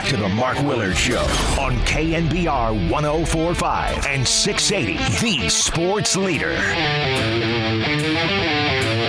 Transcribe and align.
back 0.00 0.08
to 0.08 0.16
the 0.16 0.28
Mark 0.30 0.58
Willard 0.62 0.96
Show 0.96 1.20
on 1.60 1.76
KNBR 1.80 2.90
1045 2.90 4.06
and 4.06 4.26
680, 4.26 5.42
the 5.42 5.48
sports 5.50 6.16
leader. 6.16 6.52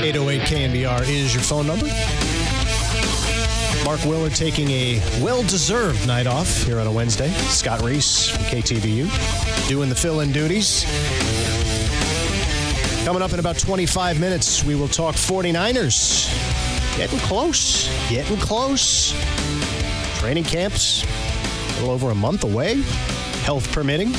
808 0.04 0.42
KNBR 0.42 1.08
is 1.08 1.34
your 1.34 1.44
phone 1.44 1.66
number. 1.68 1.88
Mark 3.86 4.04
Willard 4.04 4.36
taking 4.36 4.70
a 4.72 5.00
well 5.22 5.44
deserved 5.44 6.06
night 6.08 6.28
off 6.28 6.64
here 6.64 6.80
on 6.80 6.88
a 6.88 6.92
Wednesday. 6.92 7.30
Scott 7.30 7.82
Reiss 7.82 8.28
from 8.28 8.44
KTVU 8.46 9.68
doing 9.70 9.88
the 9.88 9.96
fill 9.96 10.20
in 10.20 10.34
duties. 10.34 10.84
Coming 13.06 13.22
up 13.22 13.32
in 13.32 13.40
about 13.40 13.58
25 13.58 14.20
minutes, 14.20 14.66
we 14.66 14.76
will 14.76 14.90
talk 14.90 15.16
49ers. 15.16 16.28
Getting 16.98 17.20
close, 17.20 17.88
getting 18.10 18.36
close. 18.38 19.14
Training 20.22 20.44
camps 20.44 21.04
a 21.04 21.80
little 21.80 21.90
over 21.90 22.12
a 22.12 22.16
month 22.16 22.44
away, 22.44 22.80
health 23.42 23.72
permitting. 23.72 24.14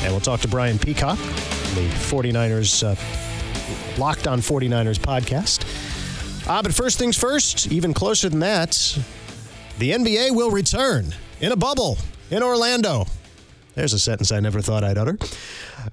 And 0.00 0.10
we'll 0.10 0.20
talk 0.20 0.40
to 0.40 0.48
Brian 0.48 0.78
Peacock, 0.78 1.18
the 1.18 1.86
49ers, 2.08 2.82
uh, 2.82 4.00
Locked 4.00 4.26
on 4.26 4.40
49ers 4.40 4.98
podcast. 4.98 5.66
Ah, 6.48 6.62
but 6.62 6.72
first 6.72 6.98
things 6.98 7.18
first, 7.18 7.70
even 7.70 7.92
closer 7.92 8.30
than 8.30 8.38
that, 8.38 8.70
the 9.78 9.90
NBA 9.90 10.34
will 10.34 10.50
return 10.50 11.14
in 11.42 11.52
a 11.52 11.56
bubble 11.56 11.98
in 12.30 12.42
Orlando. 12.42 13.04
There's 13.74 13.92
a 13.92 13.98
sentence 13.98 14.32
I 14.32 14.40
never 14.40 14.62
thought 14.62 14.84
I'd 14.84 14.96
utter. 14.96 15.18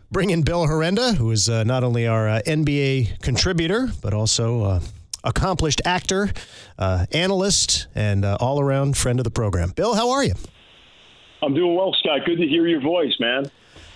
Bring 0.10 0.30
in 0.30 0.44
Bill 0.44 0.68
Herenda, 0.68 1.16
who 1.16 1.32
is 1.32 1.50
uh, 1.50 1.66
not 1.66 1.84
only 1.84 2.08
our 2.08 2.30
uh, 2.30 2.42
NBA 2.48 3.20
contributor, 3.22 3.90
but 4.02 4.14
also 4.14 4.64
uh, 4.64 4.80
accomplished 5.24 5.82
actor, 5.86 6.32
uh, 6.78 7.06
analyst, 7.12 7.88
and 7.96 8.26
uh, 8.26 8.38
all 8.40 8.60
around 8.60 8.98
friend 8.98 9.20
of 9.20 9.24
the 9.24 9.32
program. 9.32 9.72
Bill, 9.72 9.96
how 9.96 10.12
are 10.12 10.24
you? 10.24 10.34
I'm 11.42 11.54
doing 11.54 11.76
well, 11.76 11.94
Scott. 12.00 12.22
Good 12.26 12.38
to 12.38 12.48
hear 12.48 12.68
your 12.68 12.82
voice, 12.82 13.14
man. 13.20 13.52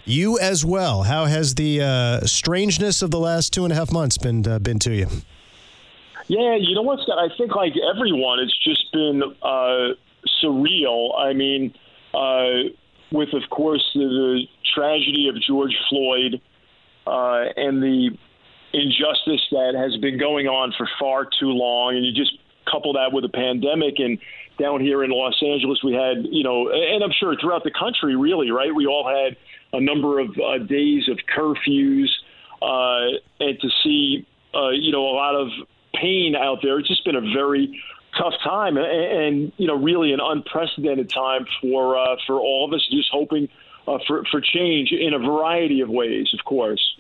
You 0.05 0.39
as 0.39 0.63
well. 0.63 1.03
How 1.03 1.25
has 1.25 1.55
the 1.55 1.81
uh, 1.81 2.25
strangeness 2.25 3.01
of 3.01 3.11
the 3.11 3.19
last 3.19 3.53
two 3.53 3.63
and 3.63 3.73
a 3.73 3.75
half 3.75 3.91
months 3.91 4.17
been 4.17 4.41
been 4.41 4.79
to 4.79 4.93
you? 4.93 5.07
Yeah, 6.27 6.55
you 6.55 6.75
know 6.75 6.81
what, 6.81 6.99
Scott? 7.01 7.17
I 7.17 7.35
think 7.37 7.55
like 7.55 7.73
everyone, 7.93 8.39
it's 8.39 8.57
just 8.63 8.91
been 8.91 9.21
surreal. 10.43 11.17
I 11.17 11.33
mean, 11.33 11.73
with 13.11 13.33
of 13.33 13.49
course 13.49 13.83
the, 13.93 13.99
the 13.99 14.41
tragedy 14.73 15.29
of 15.29 15.41
George 15.41 15.75
Floyd 15.89 16.41
uh, 17.05 17.45
and 17.55 17.81
the 17.81 18.17
injustice 18.77 19.41
that 19.51 19.73
has 19.75 19.99
been 19.99 20.19
going 20.19 20.47
on 20.47 20.73
for 20.77 20.87
far 20.99 21.25
too 21.25 21.49
long, 21.49 21.95
and 21.95 22.05
you 22.05 22.13
just 22.13 22.37
couple 22.69 22.93
that 22.93 23.11
with 23.13 23.25
a 23.25 23.29
pandemic 23.29 23.95
and 23.99 24.19
down 24.59 24.81
here 24.81 25.03
in 25.03 25.11
Los 25.11 25.41
Angeles 25.41 25.79
we 25.83 25.93
had 25.93 26.25
you 26.29 26.43
know 26.43 26.69
and 26.69 27.03
I'm 27.03 27.11
sure 27.11 27.35
throughout 27.39 27.63
the 27.63 27.71
country 27.71 28.15
really 28.15 28.51
right? 28.51 28.73
We 28.73 28.85
all 28.85 29.07
had 29.07 29.37
a 29.73 29.81
number 29.81 30.19
of 30.19 30.29
uh, 30.37 30.57
days 30.59 31.07
of 31.07 31.19
curfews 31.33 32.09
uh, 32.61 33.17
and 33.39 33.59
to 33.59 33.69
see 33.83 34.25
uh, 34.53 34.69
you 34.69 34.91
know 34.91 35.07
a 35.07 35.15
lot 35.15 35.35
of 35.35 35.47
pain 35.93 36.35
out 36.35 36.59
there 36.61 36.79
it's 36.79 36.87
just 36.87 37.05
been 37.05 37.15
a 37.15 37.33
very 37.33 37.81
tough 38.17 38.33
time 38.43 38.77
and, 38.77 38.85
and 38.85 39.51
you 39.57 39.67
know 39.67 39.75
really 39.75 40.11
an 40.11 40.19
unprecedented 40.21 41.09
time 41.09 41.45
for 41.61 41.97
uh, 41.97 42.15
for 42.25 42.39
all 42.39 42.65
of 42.65 42.73
us 42.73 42.85
just 42.91 43.09
hoping 43.11 43.47
uh, 43.87 43.97
for 44.07 44.23
for 44.31 44.41
change 44.41 44.91
in 44.91 45.13
a 45.13 45.19
variety 45.19 45.81
of 45.81 45.89
ways 45.89 46.27
of 46.37 46.43
course 46.45 46.97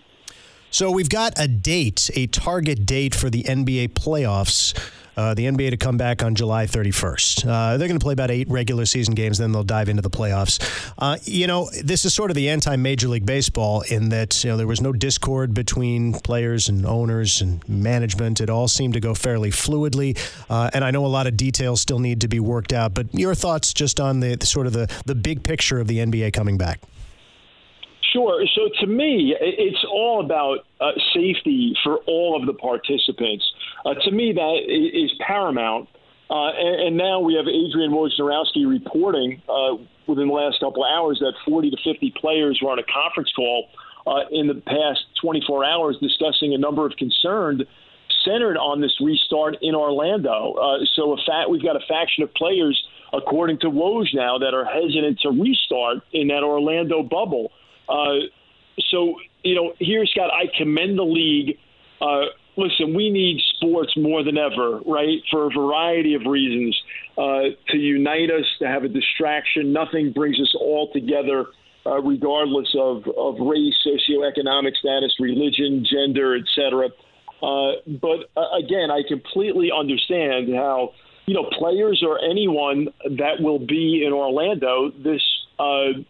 so 0.77 0.91
we've 0.91 1.09
got 1.09 1.33
a 1.37 1.47
date, 1.47 2.11
a 2.13 2.27
target 2.27 2.85
date 2.85 3.15
for 3.15 3.31
the 3.31 3.41
NBA 3.41 3.93
playoffs. 3.93 4.79
Uh, 5.17 5.33
the 5.33 5.45
NBA 5.45 5.71
to 5.71 5.77
come 5.77 5.97
back 5.97 6.21
on 6.21 6.35
July 6.35 6.67
31st. 6.67 7.47
Uh, 7.47 7.77
they're 7.77 7.87
going 7.87 7.99
to 7.99 8.03
play 8.03 8.13
about 8.13 8.29
eight 8.29 8.47
regular 8.47 8.85
season 8.85 9.15
games, 9.15 9.39
then 9.39 9.51
they'll 9.51 9.63
dive 9.63 9.89
into 9.89 10.03
the 10.03 10.11
playoffs. 10.11 10.61
Uh, 10.99 11.17
you 11.23 11.47
know, 11.47 11.67
this 11.83 12.05
is 12.05 12.13
sort 12.13 12.29
of 12.29 12.35
the 12.35 12.47
anti 12.49 12.75
Major 12.75 13.07
League 13.07 13.25
Baseball 13.25 13.81
in 13.89 14.09
that 14.09 14.43
you 14.43 14.51
know 14.51 14.57
there 14.57 14.67
was 14.67 14.79
no 14.79 14.93
discord 14.93 15.55
between 15.55 16.13
players 16.13 16.69
and 16.69 16.85
owners 16.85 17.41
and 17.41 17.67
management. 17.67 18.39
It 18.39 18.51
all 18.51 18.67
seemed 18.67 18.93
to 18.93 18.99
go 18.99 19.15
fairly 19.15 19.49
fluidly, 19.49 20.15
uh, 20.47 20.69
and 20.75 20.85
I 20.85 20.91
know 20.91 21.03
a 21.03 21.07
lot 21.07 21.25
of 21.25 21.35
details 21.35 21.81
still 21.81 21.97
need 21.97 22.21
to 22.21 22.27
be 22.27 22.39
worked 22.39 22.71
out. 22.71 22.93
But 22.93 23.11
your 23.15 23.33
thoughts 23.33 23.73
just 23.73 23.99
on 23.99 24.19
the, 24.19 24.35
the 24.35 24.45
sort 24.45 24.67
of 24.67 24.73
the 24.73 24.87
the 25.07 25.15
big 25.15 25.41
picture 25.41 25.79
of 25.79 25.87
the 25.87 25.97
NBA 25.97 26.33
coming 26.33 26.59
back? 26.59 26.81
Sure. 28.13 28.43
So 28.55 28.69
to 28.79 28.87
me, 28.87 29.35
it's 29.39 29.83
all 29.91 30.23
about 30.23 30.59
uh, 30.79 30.91
safety 31.13 31.75
for 31.83 31.97
all 32.07 32.39
of 32.39 32.45
the 32.45 32.53
participants. 32.53 33.43
Uh, 33.85 33.95
to 33.95 34.11
me, 34.11 34.33
that 34.33 34.59
is 34.67 35.11
paramount. 35.25 35.89
Uh, 36.29 36.51
and, 36.51 36.87
and, 36.87 36.97
now 36.97 37.21
we 37.21 37.35
have 37.35 37.47
Adrian 37.47 37.91
Wojnarowski 37.91 38.67
reporting 38.67 39.41
uh, 39.47 39.77
within 40.07 40.27
the 40.27 40.33
last 40.33 40.59
couple 40.59 40.83
of 40.83 40.89
hours 40.91 41.19
that 41.19 41.31
40 41.45 41.71
to 41.71 41.77
50 41.85 42.13
players 42.19 42.59
were 42.61 42.69
on 42.69 42.79
a 42.79 42.83
conference 42.83 43.31
call 43.33 43.69
uh, 44.05 44.27
in 44.31 44.47
the 44.47 44.55
past 44.55 45.05
24 45.21 45.63
hours 45.63 45.95
discussing 46.01 46.53
a 46.53 46.57
number 46.57 46.85
of 46.85 46.91
concerns 46.97 47.61
centered 48.25 48.57
on 48.57 48.81
this 48.81 48.93
restart 48.99 49.57
in 49.61 49.75
Orlando. 49.75 50.53
Uh, 50.53 50.85
so 50.95 51.15
fact, 51.25 51.49
we've 51.49 51.63
got 51.63 51.75
a 51.75 51.85
faction 51.87 52.23
of 52.23 52.33
players, 52.33 52.81
according 53.13 53.59
to 53.59 53.67
Woj 53.67 54.07
now, 54.13 54.37
that 54.37 54.53
are 54.53 54.65
hesitant 54.65 55.19
to 55.21 55.29
restart 55.29 55.99
in 56.11 56.27
that 56.27 56.43
Orlando 56.43 57.03
bubble. 57.03 57.51
Uh, 57.89 58.27
so, 58.91 59.15
you 59.43 59.55
know, 59.55 59.73
here, 59.79 60.05
Scott, 60.05 60.29
I 60.31 60.45
commend 60.57 60.97
the 60.97 61.03
league. 61.03 61.57
Uh, 62.01 62.25
listen, 62.57 62.93
we 62.93 63.09
need 63.09 63.41
sports 63.55 63.93
more 63.97 64.23
than 64.23 64.37
ever, 64.37 64.79
right? 64.85 65.19
For 65.31 65.47
a 65.47 65.49
variety 65.49 66.13
of 66.15 66.21
reasons 66.25 66.79
uh, 67.17 67.55
to 67.69 67.77
unite 67.77 68.29
us, 68.29 68.45
to 68.59 68.67
have 68.67 68.83
a 68.83 68.89
distraction. 68.89 69.73
Nothing 69.73 70.11
brings 70.11 70.39
us 70.39 70.53
all 70.59 70.91
together, 70.91 71.47
uh, 71.85 72.01
regardless 72.01 72.75
of, 72.77 73.03
of 73.17 73.35
race, 73.39 73.75
socioeconomic 73.85 74.75
status, 74.77 75.13
religion, 75.19 75.85
gender, 75.89 76.35
etc. 76.35 76.89
Uh, 77.41 77.73
but 78.01 78.29
uh, 78.35 78.57
again, 78.57 78.89
I 78.91 79.01
completely 79.07 79.69
understand 79.71 80.53
how 80.53 80.93
you 81.27 81.35
know 81.35 81.49
players 81.57 82.03
or 82.05 82.19
anyone 82.23 82.87
that 83.17 83.39
will 83.39 83.59
be 83.59 84.03
in 84.05 84.13
Orlando 84.13 84.91
this 85.03 85.21
uh, 85.59 86.01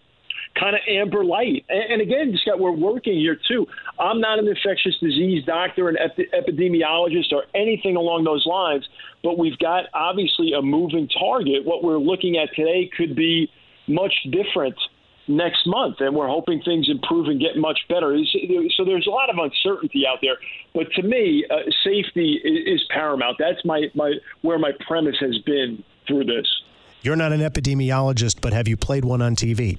kind 0.59 0.75
of 0.75 0.81
amber 0.87 1.23
light. 1.23 1.65
And, 1.69 1.93
and 1.93 2.01
again, 2.01 2.37
Scott, 2.41 2.59
we're 2.59 2.71
working 2.71 3.17
here 3.17 3.37
too. 3.47 3.67
I'm 3.99 4.19
not 4.19 4.39
an 4.39 4.47
infectious 4.47 4.95
disease 4.99 5.43
doctor, 5.45 5.89
an 5.89 5.97
epi- 5.97 6.29
epidemiologist, 6.33 7.31
or 7.31 7.43
anything 7.55 7.95
along 7.95 8.23
those 8.23 8.45
lines, 8.45 8.87
but 9.23 9.37
we've 9.37 9.57
got 9.59 9.85
obviously 9.93 10.53
a 10.53 10.61
moving 10.61 11.07
target. 11.07 11.65
What 11.65 11.83
we're 11.83 11.99
looking 11.99 12.37
at 12.37 12.49
today 12.55 12.89
could 12.95 13.15
be 13.15 13.51
much 13.87 14.13
different 14.31 14.75
next 15.27 15.67
month, 15.67 15.97
and 15.99 16.15
we're 16.15 16.27
hoping 16.27 16.61
things 16.63 16.87
improve 16.89 17.27
and 17.27 17.39
get 17.39 17.57
much 17.57 17.79
better. 17.89 18.17
So 18.75 18.85
there's 18.85 19.07
a 19.07 19.09
lot 19.09 19.29
of 19.29 19.35
uncertainty 19.37 20.03
out 20.07 20.19
there, 20.21 20.37
but 20.73 20.91
to 20.93 21.03
me, 21.03 21.45
uh, 21.49 21.69
safety 21.83 22.39
is, 22.43 22.81
paramount. 22.89 23.35
That's 23.37 23.63
my, 23.65 23.87
my 23.95 24.13
where 24.41 24.57
my 24.57 24.71
premise 24.87 25.17
has 25.19 25.37
been 25.39 25.83
through 26.07 26.23
this. 26.23 26.47
You're 27.01 27.17
not 27.17 27.33
an 27.33 27.41
epidemiologist, 27.41 28.39
but 28.41 28.53
have 28.53 28.67
you 28.67 28.77
played 28.77 29.03
one 29.03 29.21
on 29.21 29.35
TV? 29.35 29.77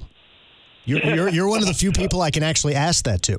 You're, 0.88 1.04
you're, 1.15 1.28
you're 1.28 1.49
one 1.49 1.60
of 1.60 1.69
the 1.69 1.75
few 1.75 1.93
people 1.93 2.22
I 2.22 2.31
can 2.31 2.43
actually 2.43 2.75
ask 2.75 3.04
that 3.04 3.21
to. 3.25 3.38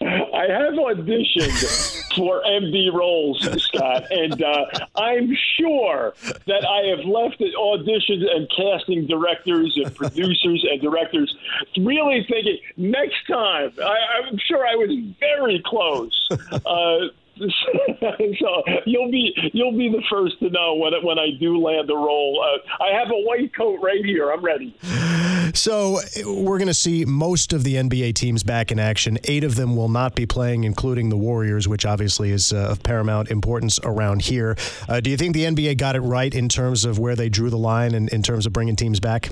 I 0.00 0.46
have 0.48 0.74
auditioned 0.74 2.14
for 2.14 2.40
MD 2.46 2.92
roles, 2.92 3.40
Scott, 3.64 4.04
and 4.12 4.40
uh, 4.40 4.66
I'm 4.94 5.36
sure 5.58 6.14
that 6.46 6.64
I 6.64 6.86
have 6.90 7.04
left 7.04 7.40
auditions 7.40 8.24
and 8.32 8.48
casting 8.56 9.08
directors 9.08 9.76
and 9.82 9.92
producers 9.96 10.64
and 10.70 10.80
directors 10.80 11.36
really 11.78 12.24
thinking 12.30 12.58
next 12.76 13.26
time. 13.26 13.72
I, 13.82 14.28
am 14.28 14.38
sure 14.46 14.64
I 14.64 14.76
was 14.76 14.90
very 15.18 15.60
close. 15.66 16.28
Uh, 16.30 17.08
so 17.38 18.62
you'll 18.86 19.10
be 19.10 19.34
you'll 19.52 19.76
be 19.76 19.90
the 19.90 20.02
first 20.08 20.38
to 20.38 20.48
know 20.50 20.74
when 20.74 20.92
when 21.02 21.18
I 21.18 21.30
do 21.40 21.58
land 21.58 21.90
a 21.90 21.94
role. 21.94 22.42
Uh, 22.42 22.82
I 22.82 22.98
have 22.98 23.08
a 23.08 23.20
white 23.26 23.54
coat 23.54 23.80
right 23.82 24.04
here. 24.04 24.30
I'm 24.30 24.44
ready. 24.44 24.74
So 25.56 26.00
we're 26.24 26.58
going 26.58 26.68
to 26.68 26.74
see 26.74 27.06
most 27.06 27.54
of 27.54 27.64
the 27.64 27.76
NBA 27.76 28.14
teams 28.14 28.42
back 28.42 28.70
in 28.70 28.78
action. 28.78 29.18
Eight 29.24 29.42
of 29.42 29.54
them 29.54 29.74
will 29.74 29.88
not 29.88 30.14
be 30.14 30.26
playing, 30.26 30.64
including 30.64 31.08
the 31.08 31.16
Warriors, 31.16 31.66
which 31.66 31.86
obviously 31.86 32.30
is 32.30 32.52
uh, 32.52 32.68
of 32.68 32.82
paramount 32.82 33.30
importance 33.30 33.80
around 33.82 34.22
here. 34.22 34.56
Uh, 34.86 35.00
do 35.00 35.08
you 35.08 35.16
think 35.16 35.34
the 35.34 35.44
NBA 35.44 35.78
got 35.78 35.96
it 35.96 36.00
right 36.00 36.34
in 36.34 36.50
terms 36.50 36.84
of 36.84 36.98
where 36.98 37.16
they 37.16 37.30
drew 37.30 37.48
the 37.48 37.58
line 37.58 37.94
and 37.94 38.10
in 38.10 38.22
terms 38.22 38.44
of 38.44 38.52
bringing 38.52 38.76
teams 38.76 39.00
back? 39.00 39.30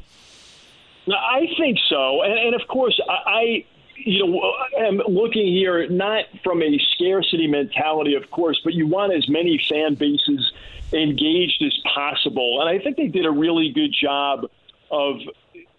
I 1.07 1.47
think 1.59 1.79
so, 1.91 2.23
and, 2.23 2.33
and 2.33 2.55
of 2.55 2.67
course, 2.69 2.99
I 3.07 3.67
you 3.97 4.27
know, 4.27 4.53
I'm 4.81 4.97
looking 5.09 5.47
here 5.47 5.89
not 5.89 6.25
from 6.43 6.63
a 6.63 6.79
scarcity 6.95 7.47
mentality, 7.47 8.15
of 8.15 8.31
course, 8.31 8.61
but 8.65 8.73
you 8.73 8.87
want 8.87 9.13
as 9.13 9.29
many 9.29 9.63
fan 9.69 9.95
bases 9.95 10.53
engaged 10.93 11.63
as 11.65 11.77
possible. 11.95 12.59
And 12.61 12.69
I 12.69 12.83
think 12.83 12.97
they 12.97 13.07
did 13.07 13.25
a 13.27 13.31
really 13.31 13.71
good 13.71 13.95
job 13.99 14.47
of 14.91 15.17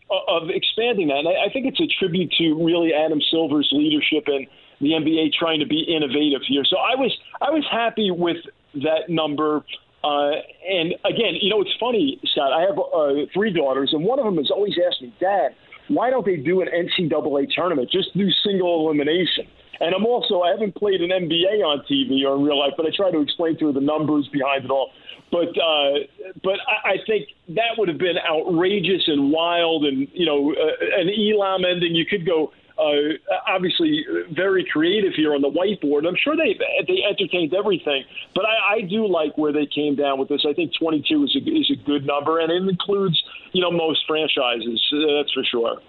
of 0.09 0.49
expanding 0.49 1.07
that. 1.07 1.17
And 1.17 1.27
I, 1.27 1.45
I 1.47 1.49
think 1.51 1.65
it's 1.65 1.79
a 1.79 1.87
tribute 1.99 2.31
to 2.37 2.53
really 2.63 2.93
Adam 2.93 3.19
Silver's 3.31 3.69
leadership 3.71 4.25
and 4.27 4.47
the 4.81 4.89
NBA 4.89 5.33
trying 5.33 5.59
to 5.59 5.65
be 5.65 5.81
innovative 5.81 6.41
here. 6.47 6.63
So 6.65 6.77
I 6.77 6.95
was 6.95 7.15
I 7.41 7.49
was 7.49 7.65
happy 7.71 8.11
with 8.11 8.37
that 8.75 9.09
number. 9.09 9.63
Uh, 10.03 10.37
and 10.69 10.93
again, 11.05 11.33
you 11.41 11.49
know, 11.49 11.61
it's 11.61 11.73
funny, 11.79 12.19
Scott. 12.25 12.53
I 12.53 12.61
have 12.61 12.77
uh, 12.77 13.25
three 13.33 13.51
daughters, 13.51 13.89
and 13.93 14.03
one 14.03 14.19
of 14.19 14.25
them 14.25 14.37
has 14.37 14.51
always 14.51 14.75
asked 14.85 15.01
me, 15.01 15.13
Dad, 15.19 15.55
why 15.87 16.09
don't 16.09 16.25
they 16.25 16.35
do 16.35 16.61
an 16.61 16.67
NCAA 16.67 17.47
tournament? 17.55 17.89
Just 17.91 18.15
do 18.15 18.29
single 18.43 18.85
elimination. 18.85 19.47
And 19.79 19.93
I'm 19.93 20.05
also 20.05 20.41
I 20.41 20.51
haven't 20.51 20.75
played 20.75 21.01
an 21.01 21.09
NBA 21.09 21.63
on 21.63 21.83
TV 21.89 22.25
or 22.25 22.35
in 22.37 22.43
real 22.43 22.59
life, 22.59 22.73
but 22.77 22.85
I 22.85 22.89
try 22.95 23.11
to 23.11 23.19
explain 23.21 23.57
to 23.59 23.67
her 23.67 23.73
the 23.73 23.81
numbers 23.81 24.27
behind 24.31 24.65
it 24.65 24.71
all. 24.71 24.91
But 25.31 25.49
uh, 25.57 26.05
but 26.43 26.59
I, 26.67 26.91
I 26.91 26.97
think 27.07 27.29
that 27.49 27.77
would 27.77 27.89
have 27.89 27.97
been 27.97 28.17
outrageous 28.17 29.03
and 29.07 29.31
wild, 29.31 29.85
and 29.85 30.07
you 30.13 30.25
know, 30.25 30.53
uh, 30.53 31.01
an 31.01 31.09
Elam 31.09 31.65
ending. 31.65 31.95
You 31.95 32.05
could 32.05 32.25
go 32.25 32.51
uh, 32.77 33.15
obviously 33.47 34.05
very 34.31 34.65
creative 34.71 35.13
here 35.15 35.33
on 35.33 35.41
the 35.41 35.49
whiteboard. 35.49 36.07
I'm 36.07 36.15
sure 36.21 36.35
they 36.35 36.59
they 36.87 37.03
entertained 37.03 37.53
everything, 37.53 38.03
but 38.33 38.45
I, 38.45 38.75
I 38.75 38.81
do 38.81 39.07
like 39.07 39.37
where 39.37 39.51
they 39.51 39.65
came 39.65 39.95
down 39.95 40.19
with 40.19 40.29
this. 40.29 40.45
I 40.47 40.53
think 40.53 40.71
22 40.77 41.23
is 41.23 41.35
a, 41.35 41.39
is 41.39 41.71
a 41.71 41.85
good 41.85 42.05
number, 42.05 42.39
and 42.39 42.51
it 42.51 42.69
includes 42.69 43.21
you 43.53 43.61
know 43.61 43.71
most 43.71 44.05
franchises. 44.07 44.81
Uh, 44.93 45.17
that's 45.17 45.33
for 45.33 45.43
sure. 45.43 45.81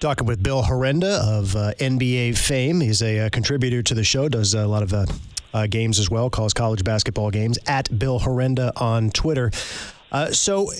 Talking 0.00 0.26
with 0.26 0.42
Bill 0.42 0.62
Herenda 0.62 1.18
of 1.20 1.56
uh, 1.56 1.72
NBA 1.80 2.38
fame. 2.38 2.80
He's 2.80 3.02
a, 3.02 3.26
uh, 3.26 3.28
contributor 3.30 3.82
to 3.82 3.94
the 3.94 4.04
show, 4.04 4.28
does 4.28 4.54
a 4.54 4.64
lot 4.66 4.84
of 4.84 4.94
uh, 4.94 5.06
uh, 5.52 5.66
games 5.66 5.98
as 5.98 6.08
well, 6.08 6.30
calls 6.30 6.54
college 6.54 6.84
basketball 6.84 7.30
games 7.32 7.58
at 7.66 7.98
Bill 7.98 8.20
Herenda 8.20 8.70
on 8.76 9.10
Twitter. 9.10 9.50
So, 10.30 10.70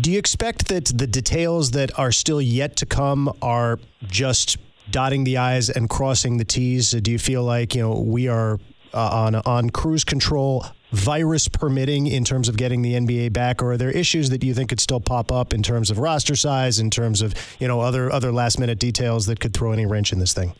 do 0.00 0.10
you 0.10 0.18
expect 0.18 0.68
that 0.68 0.86
the 0.86 1.06
details 1.06 1.70
that 1.70 1.96
are 1.98 2.12
still 2.12 2.42
yet 2.42 2.76
to 2.76 2.86
come 2.86 3.32
are 3.40 3.78
just 4.06 4.56
dotting 4.90 5.24
the 5.24 5.36
I's 5.36 5.70
and 5.70 5.88
crossing 5.88 6.38
the 6.38 6.44
T's? 6.44 6.90
Do 6.90 7.10
you 7.10 7.18
feel 7.18 7.44
like 7.44 7.74
you 7.74 7.82
know 7.82 8.00
we 8.00 8.28
are 8.28 8.58
uh, 8.92 9.26
on 9.26 9.34
on 9.36 9.70
cruise 9.70 10.04
control, 10.04 10.66
virus 10.92 11.48
permitting, 11.48 12.06
in 12.06 12.24
terms 12.24 12.48
of 12.48 12.56
getting 12.56 12.82
the 12.82 12.94
NBA 12.94 13.32
back, 13.32 13.62
or 13.62 13.72
are 13.72 13.76
there 13.76 13.90
issues 13.90 14.30
that 14.30 14.42
you 14.42 14.54
think 14.54 14.70
could 14.70 14.80
still 14.80 15.00
pop 15.00 15.30
up 15.30 15.52
in 15.52 15.62
terms 15.62 15.90
of 15.90 15.98
roster 15.98 16.36
size, 16.36 16.78
in 16.78 16.90
terms 16.90 17.22
of 17.22 17.34
you 17.58 17.68
know 17.68 17.80
other 17.80 18.10
other 18.10 18.32
last 18.32 18.58
minute 18.58 18.78
details 18.78 19.26
that 19.26 19.40
could 19.40 19.54
throw 19.54 19.72
any 19.72 19.86
wrench 19.86 20.12
in 20.12 20.18
this 20.18 20.32
thing? 20.32 20.54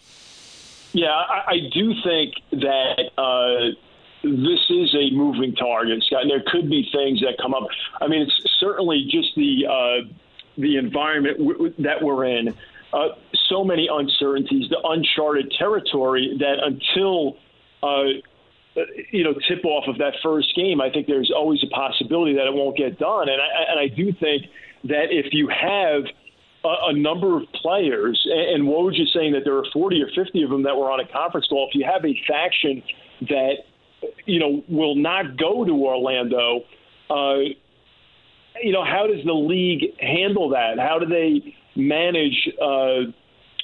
Yeah, 0.92 1.08
I, 1.08 1.42
I 1.48 1.58
do 1.72 1.92
think 2.02 2.34
that. 2.52 3.10
Uh, 3.16 3.75
this 4.25 4.58
is 4.69 4.94
a 4.96 5.14
moving 5.14 5.54
target, 5.54 6.02
Scott. 6.02 6.25
There 6.28 6.42
could 6.44 6.69
be 6.69 6.88
things 6.92 7.20
that 7.20 7.36
come 7.40 7.54
up. 7.54 7.69
I 8.00 8.08
mean, 8.08 8.22
it's 8.22 8.58
certainly 8.58 9.06
just 9.08 9.28
the 9.36 9.64
uh, 9.64 10.12
the 10.56 10.76
environment 10.76 11.38
w- 11.38 11.72
that 11.78 12.02
we're 12.02 12.25
in. 12.25 12.54
Uh, 12.92 13.08
so 13.48 13.62
many 13.62 13.88
uncertainties, 13.90 14.69
the 14.70 14.80
uncharted 14.82 15.52
territory 15.58 16.36
that 16.40 16.56
until 16.62 17.36
uh, 17.82 18.19
you 19.10 19.25
know 19.25 19.34
tip 19.46 19.64
off 19.64 19.84
of 19.88 19.98
that 19.98 20.14
first 20.22 20.54
game, 20.54 20.80
I 20.80 20.90
think 20.90 21.06
there's 21.06 21.32
always 21.34 21.62
a 21.62 21.69
possibility 21.75 22.34
that 22.34 22.46
it 22.46 22.54
won't 22.54 22.76
get 22.76 22.98
done. 22.98 23.28
And 23.28 23.40
I, 23.40 23.70
and 23.70 23.80
I 23.80 23.88
do 23.94 24.12
think 24.12 24.44
that 24.84 25.10
if 25.10 25.32
you 25.32 25.48
have 25.48 26.04
a, 26.64 26.90
a 26.90 26.92
number 26.92 27.36
of 27.36 27.44
players, 27.54 28.20
and, 28.30 28.64
Woj 28.64 29.00
is 29.00 29.10
saying 29.14 29.32
that 29.32 29.42
there 29.44 29.56
are 29.56 29.64
40 29.72 30.02
or 30.02 30.08
50 30.14 30.42
of 30.42 30.50
them 30.50 30.62
that 30.64 30.76
were 30.76 30.90
on 30.90 31.00
a 31.00 31.08
conference 31.08 31.46
call. 31.46 31.69
If 31.69 31.75
you 31.75 31.84
have 31.84 32.04
a 32.04 32.14
faction 32.26 32.82
that 33.22 33.54
you 34.26 34.38
know, 34.38 34.62
will 34.69 34.94
not 34.94 35.36
go 35.36 35.64
to 35.64 35.72
Orlando. 35.72 36.60
Uh, 37.10 37.54
you 38.62 38.72
know, 38.72 38.84
how 38.84 39.06
does 39.06 39.25
the 39.25 39.32
league 39.32 39.98
handle 40.00 40.50
that? 40.50 40.78
How 40.78 40.98
do 40.98 41.06
they 41.06 41.54
manage 41.76 42.48
uh, 42.60 43.10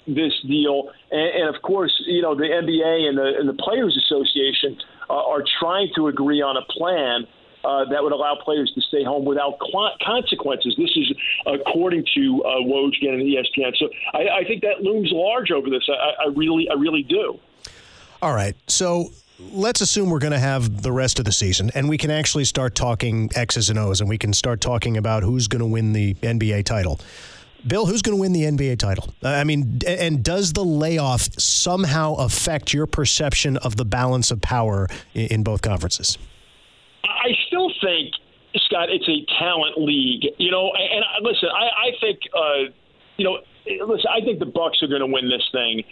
this 0.07 0.33
deal? 0.47 0.91
And, 1.11 1.43
and, 1.43 1.55
of 1.55 1.63
course, 1.63 1.93
you 2.07 2.23
know, 2.23 2.35
the 2.35 2.45
NBA 2.45 3.09
and 3.09 3.19
the, 3.19 3.33
and 3.39 3.49
the 3.49 3.61
Players 3.63 3.97
Association 3.97 4.77
uh, 5.09 5.15
are 5.15 5.43
trying 5.61 5.91
to 5.97 6.09
agree 6.09 6.43
on 6.43 6.57
a 6.57 6.63
plan. 6.73 7.27
Uh, 7.65 7.83
that 7.89 8.03
would 8.03 8.13
allow 8.13 8.37
players 8.45 8.71
to 8.75 8.81
stay 8.83 9.03
home 9.03 9.25
without 9.25 9.59
consequences. 10.05 10.75
This 10.77 10.91
is 10.97 11.11
according 11.47 12.05
to 12.15 12.43
uh, 12.45 12.57
Woj 12.61 12.93
and 13.01 13.23
ESPN. 13.23 13.75
So 13.79 13.89
I, 14.13 14.41
I, 14.41 14.45
think 14.45 14.61
that 14.61 14.83
looms 14.83 15.09
large 15.11 15.51
over 15.51 15.71
this. 15.71 15.89
I, 15.89 16.25
I 16.25 16.29
really, 16.35 16.69
I 16.69 16.75
really 16.75 17.03
do. 17.03 17.41
All 18.21 18.35
right. 18.35 18.55
So 18.69 19.09
let's 19.39 19.81
assume 19.81 20.11
we're 20.11 20.19
going 20.19 20.33
to 20.33 20.39
have 20.39 20.83
the 20.83 20.93
rest 20.93 21.19
of 21.19 21.25
the 21.25 21.33
season 21.33 21.71
and 21.75 21.89
we 21.89 21.99
can 21.99 22.11
actually 22.11 22.45
start 22.45 22.75
talking 22.75 23.31
X's 23.35 23.71
and 23.71 23.79
O's 23.79 24.01
and 24.01 24.09
we 24.09 24.19
can 24.19 24.33
start 24.33 24.61
talking 24.61 24.97
about 24.97 25.23
who's 25.23 25.49
going 25.49 25.61
to 25.61 25.67
win 25.67 25.93
the 25.93 26.15
NBA 26.15 26.65
title. 26.65 27.01
Bill, 27.67 27.87
who's 27.87 28.03
going 28.03 28.17
to 28.17 28.21
win 28.21 28.33
the 28.33 28.43
NBA 28.43 28.79
title? 28.79 29.13
I 29.23 29.45
mean, 29.45 29.81
and 29.87 30.23
does 30.23 30.53
the 30.53 30.65
layoff 30.65 31.29
somehow 31.41 32.15
affect 32.15 32.75
your 32.75 32.87
perception 32.87 33.57
of 33.59 33.77
the 33.77 33.85
balance 33.85 34.31
of 34.31 34.41
power 34.41 34.89
in 35.15 35.43
both 35.43 35.63
conferences? 35.63 36.19
I 37.05 37.31
still 37.47 37.71
think, 37.83 38.13
Scott, 38.67 38.91
it's 38.91 39.09
a 39.09 39.25
talent 39.39 39.79
league. 39.79 40.25
You 40.39 40.51
know, 40.51 40.73
and 40.73 41.05
listen, 41.23 41.49
I, 41.49 41.89
I 41.89 41.91
think, 42.01 42.19
uh, 42.35 42.73
you 43.17 43.25
know, 43.25 43.39
listen, 43.87 44.11
I 44.13 44.21
think 44.21 44.41
the 44.41 44.47
Bucks 44.47 44.83
are 44.83 44.89
going 44.89 45.01
to 45.01 45.07
win 45.07 45.31
this 45.31 45.49
thing, 45.53 45.83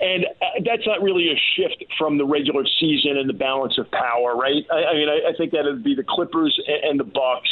and 0.00 0.26
uh, 0.42 0.60
that's 0.64 0.86
not 0.86 1.00
really 1.02 1.30
a 1.30 1.38
shift 1.56 1.84
from 1.98 2.18
the 2.18 2.24
regular 2.24 2.64
season 2.80 3.16
and 3.18 3.28
the 3.28 3.34
balance 3.34 3.78
of 3.78 3.90
power, 3.90 4.34
right? 4.34 4.64
I, 4.72 4.84
I 4.84 4.94
mean, 4.94 5.08
I, 5.08 5.30
I 5.30 5.32
think 5.36 5.52
that 5.52 5.64
would 5.64 5.84
be 5.84 5.94
the 5.94 6.04
Clippers 6.08 6.58
and 6.84 6.98
the 6.98 7.04
Bucks. 7.04 7.48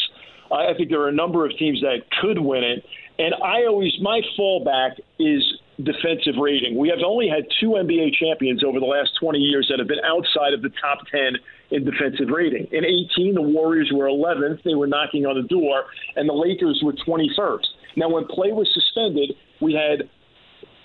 I 0.51 0.75
think 0.77 0.91
there 0.91 1.01
are 1.03 1.09
a 1.09 1.13
number 1.13 1.45
of 1.45 1.57
teams 1.59 1.81
that 1.81 2.03
could 2.21 2.39
win 2.39 2.65
it, 2.65 2.85
and 3.19 3.35
I 3.35 3.67
always 3.67 3.93
my 4.01 4.21
fallback 4.39 4.99
is 5.19 5.43
defensive 5.83 6.35
rating. 6.41 6.77
We 6.77 6.89
have 6.89 6.99
only 7.07 7.29
had 7.29 7.45
two 7.61 7.71
NBA 7.79 8.15
champions 8.19 8.65
over 8.65 8.81
the 8.81 8.87
last 8.87 9.11
20 9.21 9.39
years 9.39 9.69
that 9.71 9.79
have 9.79 9.87
been 9.87 10.03
outside 10.05 10.53
of 10.53 10.63
the 10.63 10.71
top 10.81 10.99
10 11.11 11.37
in 11.71 11.85
defensive 11.85 12.29
rating. 12.29 12.67
In 12.73 12.85
18, 12.85 13.35
the 13.35 13.43
Warriors 13.43 13.91
were 13.95 14.07
11th; 14.07 14.63
they 14.65 14.75
were 14.75 14.87
knocking 14.87 15.27
on 15.27 15.41
the 15.41 15.47
door, 15.47 15.85
and 16.17 16.29
the 16.29 16.35
Lakers 16.35 16.81
were 16.83 16.95
21st. 16.95 17.67
Now, 17.97 18.09
when 18.09 18.27
play 18.27 18.53
was 18.53 18.69
suspended, 18.73 19.35
we 19.61 19.75
had 19.75 20.09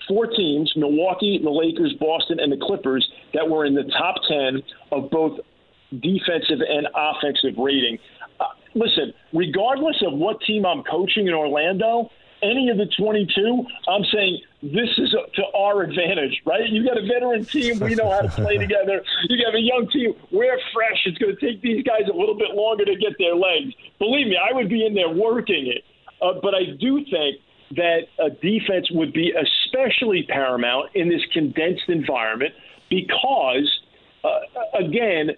four 0.08 0.26
teams 0.26 0.72
Milwaukee, 0.76 1.40
the 1.42 1.50
Lakers, 1.50 1.94
Boston, 1.98 2.38
and 2.40 2.52
the 2.52 2.58
Clippers 2.64 3.06
that 3.32 3.48
were 3.48 3.64
in 3.64 3.74
the 3.74 3.84
top 3.98 4.16
10 4.28 4.62
of 4.92 5.10
both 5.10 5.40
defensive 5.90 6.58
and 6.66 6.88
offensive 6.94 7.56
rating. 7.58 7.98
Listen, 8.74 9.12
regardless 9.32 10.02
of 10.06 10.14
what 10.14 10.40
team 10.42 10.66
I'm 10.66 10.82
coaching 10.82 11.28
in 11.28 11.34
Orlando, 11.34 12.10
any 12.42 12.68
of 12.68 12.76
the 12.76 12.86
22, 12.86 13.64
I'm 13.88 14.04
saying 14.12 14.40
this 14.62 14.88
is 14.98 15.14
to 15.36 15.42
our 15.56 15.82
advantage, 15.82 16.42
right? 16.44 16.68
You 16.68 16.84
got 16.84 16.98
a 16.98 17.06
veteran 17.06 17.44
team. 17.44 17.78
We 17.80 17.94
know 17.94 18.10
how 18.10 18.20
to 18.20 18.28
play 18.28 18.58
together. 18.66 19.02
You 19.28 19.44
have 19.46 19.54
a 19.54 19.60
young 19.60 19.88
team. 19.90 20.14
We're 20.30 20.58
fresh. 20.72 21.02
It's 21.06 21.18
going 21.18 21.36
to 21.36 21.40
take 21.40 21.62
these 21.62 21.82
guys 21.84 22.02
a 22.12 22.16
little 22.16 22.36
bit 22.36 22.54
longer 22.54 22.84
to 22.84 22.96
get 22.96 23.12
their 23.18 23.34
legs. 23.34 23.72
Believe 23.98 24.26
me, 24.26 24.36
I 24.36 24.52
would 24.54 24.68
be 24.68 24.84
in 24.84 24.94
there 24.94 25.08
working 25.08 25.66
it. 25.66 25.84
Uh, 26.20 26.40
but 26.42 26.54
I 26.54 26.76
do 26.78 27.04
think 27.04 27.40
that 27.76 28.06
a 28.18 28.30
defense 28.30 28.90
would 28.90 29.12
be 29.12 29.32
especially 29.32 30.24
paramount 30.28 30.90
in 30.94 31.08
this 31.08 31.22
condensed 31.32 31.88
environment 31.88 32.54
because, 32.88 33.80
uh, 34.22 34.78
again, 34.78 35.30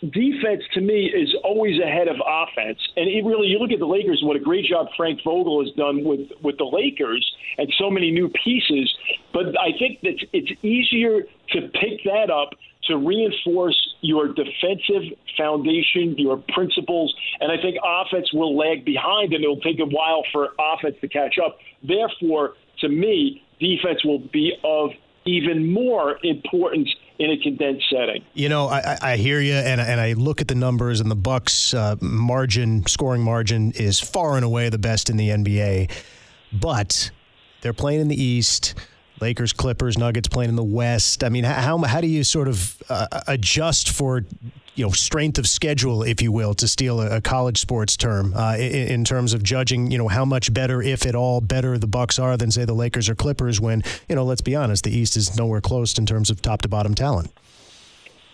defense 0.00 0.62
to 0.74 0.80
me 0.80 1.06
is 1.06 1.34
always 1.42 1.80
ahead 1.80 2.08
of 2.08 2.16
offense. 2.24 2.78
And 2.96 3.08
it 3.08 3.24
really, 3.24 3.48
you 3.48 3.58
look 3.58 3.72
at 3.72 3.78
the 3.78 3.86
Lakers, 3.86 4.18
and 4.20 4.28
what 4.28 4.36
a 4.36 4.40
great 4.40 4.64
job 4.66 4.86
Frank 4.96 5.20
Vogel 5.24 5.64
has 5.64 5.74
done 5.74 6.04
with 6.04 6.28
with 6.42 6.58
the 6.58 6.64
Lakers 6.64 7.24
and 7.58 7.72
so 7.78 7.90
many 7.90 8.10
new 8.10 8.30
pieces. 8.44 8.94
But 9.32 9.58
I 9.58 9.76
think 9.78 10.00
that 10.02 10.14
it's 10.32 10.52
easier 10.62 11.22
to 11.50 11.60
pick 11.80 12.04
that 12.04 12.30
up 12.30 12.50
to 12.84 12.96
reinforce 12.96 13.76
your 14.00 14.28
defensive 14.28 15.02
foundation, 15.36 16.14
your 16.16 16.42
principles, 16.54 17.14
and 17.40 17.50
I 17.50 17.60
think 17.60 17.76
offense 17.84 18.32
will 18.32 18.56
lag 18.56 18.84
behind, 18.84 19.34
and 19.34 19.42
it'll 19.42 19.60
take 19.60 19.80
a 19.80 19.84
while 19.84 20.22
for 20.32 20.50
offense 20.58 20.96
to 21.00 21.08
catch 21.08 21.36
up. 21.44 21.58
Therefore, 21.86 22.54
to 22.80 22.88
me, 22.88 23.42
defense 23.60 24.04
will 24.04 24.20
be 24.32 24.52
of 24.64 24.90
even 25.26 25.70
more 25.70 26.18
importance 26.22 26.88
in 27.18 27.30
a 27.30 27.36
condensed 27.36 27.86
setting. 27.90 28.24
You 28.34 28.48
know, 28.48 28.68
I, 28.68 28.96
I 29.02 29.16
hear 29.16 29.40
you, 29.40 29.54
and, 29.54 29.80
and 29.80 30.00
I 30.00 30.12
look 30.12 30.40
at 30.40 30.48
the 30.48 30.54
numbers, 30.54 31.00
and 31.00 31.10
the 31.10 31.16
Bucks' 31.16 31.74
uh, 31.74 31.96
margin, 32.00 32.86
scoring 32.86 33.22
margin, 33.22 33.72
is 33.72 33.98
far 34.00 34.36
and 34.36 34.44
away 34.44 34.68
the 34.68 34.78
best 34.78 35.10
in 35.10 35.16
the 35.16 35.28
NBA. 35.30 35.90
But 36.52 37.10
they're 37.60 37.72
playing 37.72 38.00
in 38.00 38.08
the 38.08 38.20
East. 38.20 38.74
Lakers, 39.20 39.52
Clippers, 39.52 39.98
Nuggets 39.98 40.28
playing 40.28 40.50
in 40.50 40.54
the 40.54 40.62
West. 40.62 41.24
I 41.24 41.28
mean, 41.28 41.42
how 41.42 41.78
how 41.78 42.00
do 42.00 42.06
you 42.06 42.22
sort 42.22 42.46
of 42.46 42.80
uh, 42.88 43.06
adjust 43.26 43.90
for 43.90 44.24
you 44.78 44.84
know 44.84 44.92
strength 44.92 45.38
of 45.38 45.46
schedule, 45.46 46.02
if 46.04 46.22
you 46.22 46.30
will, 46.30 46.54
to 46.54 46.68
steal 46.68 47.00
a, 47.00 47.16
a 47.16 47.20
college 47.20 47.58
sports 47.58 47.96
term, 47.96 48.32
uh, 48.34 48.54
in, 48.56 48.88
in, 48.88 49.04
terms 49.04 49.34
of 49.34 49.42
judging 49.42 49.90
you 49.90 49.98
know 49.98 50.08
how 50.08 50.24
much 50.24 50.54
better, 50.54 50.80
if 50.80 51.04
at 51.04 51.16
all, 51.16 51.40
better 51.40 51.76
the 51.76 51.88
Bucks 51.88 52.18
are 52.18 52.36
than 52.36 52.50
say 52.50 52.64
the 52.64 52.74
Lakers 52.74 53.08
or 53.08 53.14
Clippers. 53.16 53.60
When 53.60 53.82
you 54.08 54.14
know, 54.14 54.24
let's 54.24 54.40
be 54.40 54.54
honest, 54.54 54.84
the 54.84 54.96
East 54.96 55.16
is 55.16 55.36
nowhere 55.36 55.60
close 55.60 55.98
in 55.98 56.06
terms 56.06 56.30
of 56.30 56.40
top 56.40 56.62
to 56.62 56.68
bottom 56.68 56.94
talent. 56.94 57.32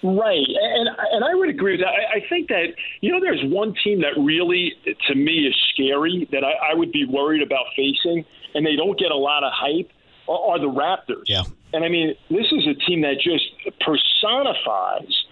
Right, 0.03 0.47
and 0.47 0.89
and 1.13 1.25
I 1.25 1.35
would 1.35 1.49
agree 1.49 1.73
with 1.73 1.81
that. 1.81 1.95
I, 1.95 2.19
I 2.19 2.29
think 2.29 2.49
that 2.49 2.75
you 3.01 3.11
know 3.11 3.21
there's 3.21 3.43
one 3.45 3.75
team 3.83 4.03
that 4.03 4.21
really, 4.21 4.75
to 5.09 5.15
me, 5.15 5.47
is 5.47 5.57
scary 5.73 6.29
that 6.31 6.45
I, 6.45 6.73
I 6.73 6.75
would 6.75 6.93
be 6.93 7.07
worried 7.07 7.43
about 7.43 7.65
facing, 7.75 8.27
and 8.55 8.67
they 8.67 8.77
don't 8.77 8.99
get 8.99 9.11
a 9.11 9.17
lot 9.17 9.45
of 9.45 9.53
hype 9.53 9.91
are 10.29 10.59
the 10.59 10.71
Raptors. 10.71 11.25
Yeah. 11.27 11.43
And 11.73 11.85
I 11.85 11.89
mean, 11.89 12.15
this 12.31 12.47
is 12.53 12.67
a 12.67 12.75
team 12.87 13.03
that 13.03 13.17
just 13.21 13.45
personifies 13.81 15.25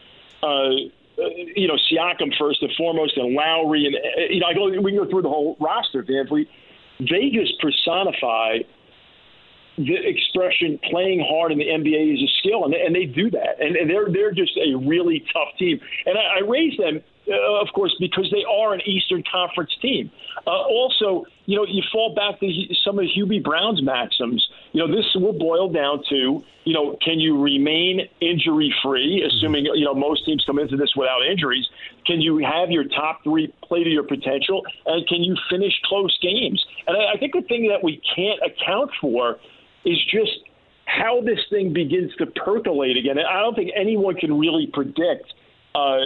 uh, 0.43 0.91
uh, 1.19 1.29
you 1.55 1.69
know, 1.69 1.77
Siakam 1.91 2.37
first 2.39 2.63
and 2.63 2.73
foremost, 2.77 3.17
and 3.17 3.35
Lowry, 3.35 3.87
and 3.87 3.95
uh, 3.97 4.33
you 4.33 4.41
know, 4.41 4.47
I 4.47 4.55
go, 4.55 4.67
we 4.81 4.93
can 4.93 5.05
go 5.05 5.11
through 5.11 5.23
the 5.23 5.29
whole 5.29 5.57
roster, 5.61 6.03
VanVleet. 6.03 6.47
Vegas 7.01 7.51
personify 7.61 8.59
the 9.79 9.97
expression 10.05 10.79
"playing 10.91 11.25
hard 11.29 11.53
in 11.53 11.59
the 11.59 11.67
NBA 11.67 12.15
is 12.15 12.23
a 12.23 12.31
skill," 12.39 12.65
and 12.65 12.73
they, 12.73 12.81
and 12.81 12.95
they 12.95 13.05
do 13.07 13.31
that, 13.31 13.61
and, 13.61 13.77
and 13.77 13.91
they're 13.91 14.09
they're 14.11 14.33
just 14.33 14.57
a 14.57 14.77
really 14.77 15.25
tough 15.33 15.57
team. 15.59 15.81
And 16.07 16.17
I, 16.19 16.39
I 16.39 16.49
raise 16.49 16.77
them, 16.79 17.01
uh, 17.29 17.61
of 17.61 17.69
course, 17.75 17.95
because 18.01 18.29
they 18.33 18.45
are 18.51 18.75
an 18.75 18.81
Eastern 18.87 19.23
Conference 19.31 19.71
team. 19.81 20.11
Uh, 20.47 20.51
also, 20.51 21.25
you 21.47 21.57
know, 21.57 21.65
you 21.69 21.83
fall 21.93 22.15
back 22.15 22.41
to 22.41 22.51
some 22.85 22.99
of 22.99 23.05
Hubie 23.17 23.43
Brown's 23.43 23.83
maxims. 23.83 24.47
You 24.73 24.81
know, 24.81 24.95
this 24.95 25.05
will 25.15 25.33
boil 25.33 25.71
down 25.71 26.03
to, 26.09 26.43
you 26.65 26.75
know, 26.75 26.97
can 27.05 27.21
you 27.21 27.41
remain 27.41 28.09
injury 28.21 28.75
free, 28.83 29.23
assuming 29.27 29.67
you 29.67 29.85
know 29.85 29.95
most 29.95 30.25
teams 30.25 30.43
come 30.47 30.59
into 30.59 30.77
this 30.77 30.93
without 30.97 31.21
injuries. 31.31 31.67
Can 32.07 32.21
you 32.21 32.39
have 32.39 32.71
your 32.71 32.85
top 32.85 33.23
three 33.23 33.53
play 33.63 33.85
to 33.85 33.91
your 33.91 34.05
potential, 34.05 34.63
and 34.87 35.07
can 35.07 35.23
you 35.23 35.37
finish 35.49 35.73
close 35.85 36.17
games? 36.21 36.65
And 36.87 36.97
I, 36.97 37.15
I 37.15 37.19
think 37.19 37.35
the 37.35 37.43
thing 37.43 37.69
that 37.69 37.85
we 37.85 38.01
can't 38.17 38.41
account 38.45 38.91
for 39.01 39.37
is 39.85 39.99
just 40.11 40.41
how 40.87 41.21
this 41.21 41.39
thing 41.51 41.73
begins 41.73 42.13
to 42.17 42.27
percolate 42.27 42.97
again. 42.97 43.17
I 43.19 43.41
don't 43.41 43.55
think 43.55 43.71
anyone 43.77 44.17
can 44.17 44.37
really 44.39 44.69
predict 44.73 45.33
uh, 45.75 45.99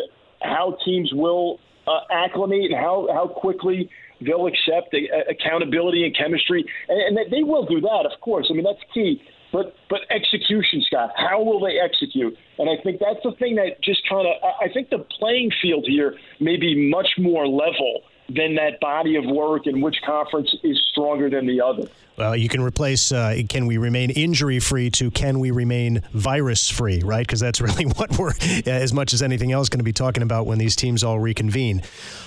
how 0.42 0.76
teams 0.84 1.10
will 1.12 1.58
uh, 1.86 2.00
acclimate 2.10 2.70
and 2.70 2.74
how, 2.74 3.08
how 3.12 3.28
quickly 3.28 3.88
they'll 4.20 4.46
accept 4.46 4.94
accountability 5.28 6.04
and 6.04 6.16
chemistry, 6.16 6.64
and, 6.88 7.18
and 7.18 7.32
they 7.32 7.42
will 7.42 7.66
do 7.66 7.80
that, 7.80 8.08
of 8.10 8.20
course. 8.20 8.48
I 8.50 8.54
mean, 8.54 8.64
that's 8.64 8.82
key. 8.92 9.22
But 9.52 9.74
but 9.88 10.00
execution, 10.10 10.82
Scott. 10.86 11.10
How 11.16 11.40
will 11.42 11.60
they 11.60 11.78
execute? 11.78 12.36
And 12.58 12.68
I 12.68 12.82
think 12.82 13.00
that's 13.00 13.22
the 13.22 13.32
thing 13.38 13.54
that 13.54 13.80
just 13.82 14.02
kind 14.08 14.26
of. 14.26 14.34
I 14.60 14.68
think 14.72 14.90
the 14.90 15.06
playing 15.18 15.50
field 15.62 15.84
here 15.86 16.16
may 16.40 16.56
be 16.56 16.90
much 16.90 17.08
more 17.16 17.46
level 17.46 18.02
than 18.28 18.56
that 18.56 18.80
body 18.80 19.16
of 19.16 19.24
work 19.24 19.66
and 19.66 19.82
which 19.82 19.96
conference 20.04 20.54
is 20.62 20.80
stronger 20.90 21.30
than 21.30 21.46
the 21.46 21.60
other. 21.60 21.88
Well, 22.16 22.34
you 22.34 22.48
can 22.48 22.62
replace 22.62 23.12
uh, 23.12 23.42
can 23.48 23.66
we 23.66 23.76
remain 23.76 24.10
injury 24.10 24.58
free 24.58 24.88
to 24.90 25.10
can 25.10 25.38
we 25.38 25.50
remain 25.50 26.02
virus 26.12 26.70
free, 26.70 27.02
right? 27.02 27.26
Because 27.26 27.40
that's 27.40 27.60
really 27.66 27.84
what 27.84 28.18
we're, 28.18 28.32
as 28.64 28.92
much 28.92 29.12
as 29.12 29.22
anything 29.22 29.52
else, 29.52 29.68
going 29.68 29.80
to 29.80 29.84
be 29.84 29.92
talking 29.92 30.22
about 30.22 30.46
when 30.46 30.58
these 30.58 30.74
teams 30.76 31.04
all 31.04 31.20
reconvene. 31.20 31.82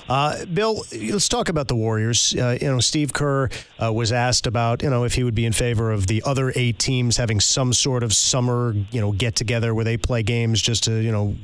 Uh, 0.08 0.46
Bill, 0.46 0.84
let's 0.92 1.28
talk 1.28 1.50
about 1.50 1.68
the 1.68 1.76
Warriors. 1.76 2.36
Uh, 2.36 2.58
you 2.62 2.68
know, 2.68 2.80
Steve 2.80 3.14
Kerr 3.14 3.50
uh, 3.82 3.92
was 3.92 4.12
asked 4.12 4.48
about, 4.48 4.84
you 4.84 4.90
know, 4.90 5.04
if 5.04 5.16
he 5.16 5.24
would 5.24 5.36
be 5.36 5.46
in 5.46 5.54
favor 5.54 5.92
of 5.92 6.08
the 6.08 6.22
other 6.26 6.54
eight 6.56 6.78
teams 6.80 7.18
having 7.18 7.40
some 7.40 7.74
sort 7.74 8.04
of 8.04 8.14
summer, 8.14 8.76
you 8.92 9.02
know, 9.02 9.12
get 9.12 9.36
together 9.36 9.74
where 9.74 9.86
they 9.86 9.98
play 9.98 10.24
games 10.24 10.62
just 10.62 10.84
to, 10.84 10.94
you 10.94 11.12
know, 11.12 11.36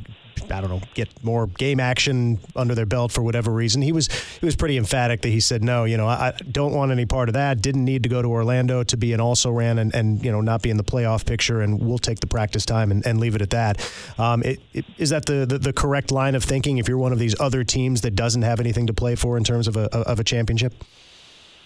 I 0.44 0.62
don't 0.62 0.70
know, 0.70 0.82
get 0.94 1.10
more 1.24 1.48
game 1.48 1.80
action 1.80 2.40
under 2.56 2.76
their 2.76 2.86
belt 2.86 3.12
for 3.12 3.22
whatever 3.22 3.52
reason. 3.52 3.82
He 3.82 3.92
was 3.92 4.08
he 4.40 4.46
was 4.46 4.56
pretty 4.56 4.78
emphatic 4.78 5.22
that 5.22 5.30
he 5.30 5.40
said 5.40 5.64
no, 5.64 5.86
you 5.86 5.98
know, 5.98 6.08
I 6.08 6.34
don't 6.52 6.74
want 6.74 6.92
any 6.92 7.06
part 7.06 7.30
of 7.30 7.34
that. 7.34 7.62
Didn't 7.62 7.86
need 7.86 8.04
to 8.04 8.10
go 8.10 8.22
to 8.22 8.28
Orlando 8.28 8.84
to 8.84 8.98
be 8.98 9.14
an 9.14 9.22
also 9.22 9.52
ran 9.52 9.80
and, 9.80 9.94
and 9.94 10.24
you 10.24 10.32
know 10.32 10.42
not 10.42 10.62
be 10.62 10.70
in 10.70 10.78
the 10.78 10.84
playoff 10.84 11.26
picture, 11.26 11.62
and 11.62 11.82
we'll 11.82 11.98
take 11.98 12.20
the 12.20 12.28
practice 12.28 12.66
time 12.66 12.92
and, 12.92 13.06
and 13.06 13.20
leave 13.20 13.36
it 13.36 13.42
at 13.42 13.50
that. 13.52 13.92
Um, 14.18 14.44
it, 14.44 14.60
it, 14.74 14.86
is 14.98 15.10
that 15.10 15.26
the, 15.26 15.46
the, 15.46 15.58
the 15.58 15.74
correct 15.74 16.12
line 16.12 16.36
of 16.36 16.44
thinking? 16.44 16.78
If 16.78 16.88
you're 16.88 16.98
one 16.98 17.12
of 17.12 17.20
these 17.20 17.40
other 17.40 17.64
teams 17.64 18.02
that 18.02 18.16
doesn't 18.16 18.44
have 18.44 18.60
anything 18.60 18.88
to 18.88 18.94
play 18.94 19.16
for 19.16 19.38
in 19.38 19.44
terms 19.44 19.68
of 19.68 19.78
a 19.78 19.90
of 19.96 20.20
a 20.20 20.24
championship. 20.24 20.74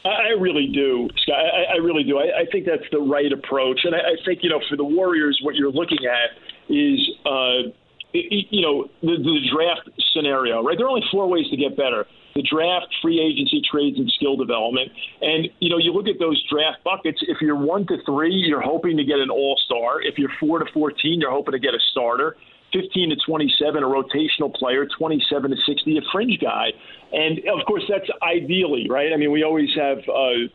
I 0.05 0.29
really 0.39 0.67
do, 0.67 1.09
Scott. 1.23 1.35
I, 1.35 1.73
I 1.73 1.77
really 1.77 2.03
do. 2.03 2.19
I, 2.19 2.41
I, 2.41 2.45
think 2.51 2.65
that's 2.65 2.89
the 2.91 2.99
right 2.99 3.31
approach, 3.31 3.81
and 3.83 3.93
I, 3.93 3.99
I, 3.99 4.15
think 4.25 4.39
you 4.43 4.49
know 4.49 4.61
for 4.69 4.77
the 4.77 4.83
Warriors, 4.83 5.39
what 5.43 5.55
you're 5.55 5.71
looking 5.71 5.99
at 6.05 6.29
is 6.73 6.99
uh, 7.25 7.71
you 8.13 8.61
know, 8.61 8.89
the, 9.01 9.17
the 9.17 9.39
draft 9.53 9.89
scenario, 10.13 10.63
right? 10.63 10.77
There 10.77 10.85
are 10.85 10.89
only 10.89 11.05
four 11.11 11.27
ways 11.27 11.45
to 11.51 11.57
get 11.57 11.77
better 11.77 12.05
the 12.35 12.43
draft, 12.43 12.87
free 13.01 13.19
agency, 13.19 13.61
trades, 13.69 13.97
and 13.97 14.09
skill 14.11 14.37
development. 14.37 14.91
And, 15.21 15.49
you 15.59 15.69
know, 15.69 15.77
you 15.77 15.91
look 15.91 16.07
at 16.07 16.19
those 16.19 16.41
draft 16.47 16.83
buckets. 16.83 17.19
If 17.27 17.41
you're 17.41 17.55
one 17.55 17.85
to 17.87 17.97
three, 18.05 18.33
you're 18.33 18.61
hoping 18.61 18.97
to 18.97 19.03
get 19.03 19.19
an 19.19 19.29
all 19.29 19.59
star. 19.65 20.01
If 20.01 20.17
you're 20.17 20.31
four 20.39 20.59
to 20.59 20.65
14, 20.71 21.19
you're 21.19 21.31
hoping 21.31 21.53
to 21.53 21.59
get 21.59 21.73
a 21.73 21.79
starter. 21.91 22.37
15 22.71 23.09
to 23.09 23.15
27, 23.25 23.83
a 23.83 23.87
rotational 23.87 24.53
player, 24.53 24.87
27 24.97 25.51
to 25.51 25.57
60, 25.65 25.97
a 25.97 26.01
fringe 26.11 26.39
guy. 26.39 26.67
And 27.11 27.39
of 27.49 27.65
course, 27.65 27.83
that's 27.89 28.07
ideally, 28.21 28.87
right? 28.89 29.11
I 29.11 29.17
mean, 29.17 29.31
we 29.31 29.43
always 29.43 29.69
have, 29.75 29.97
uh, 30.07 30.47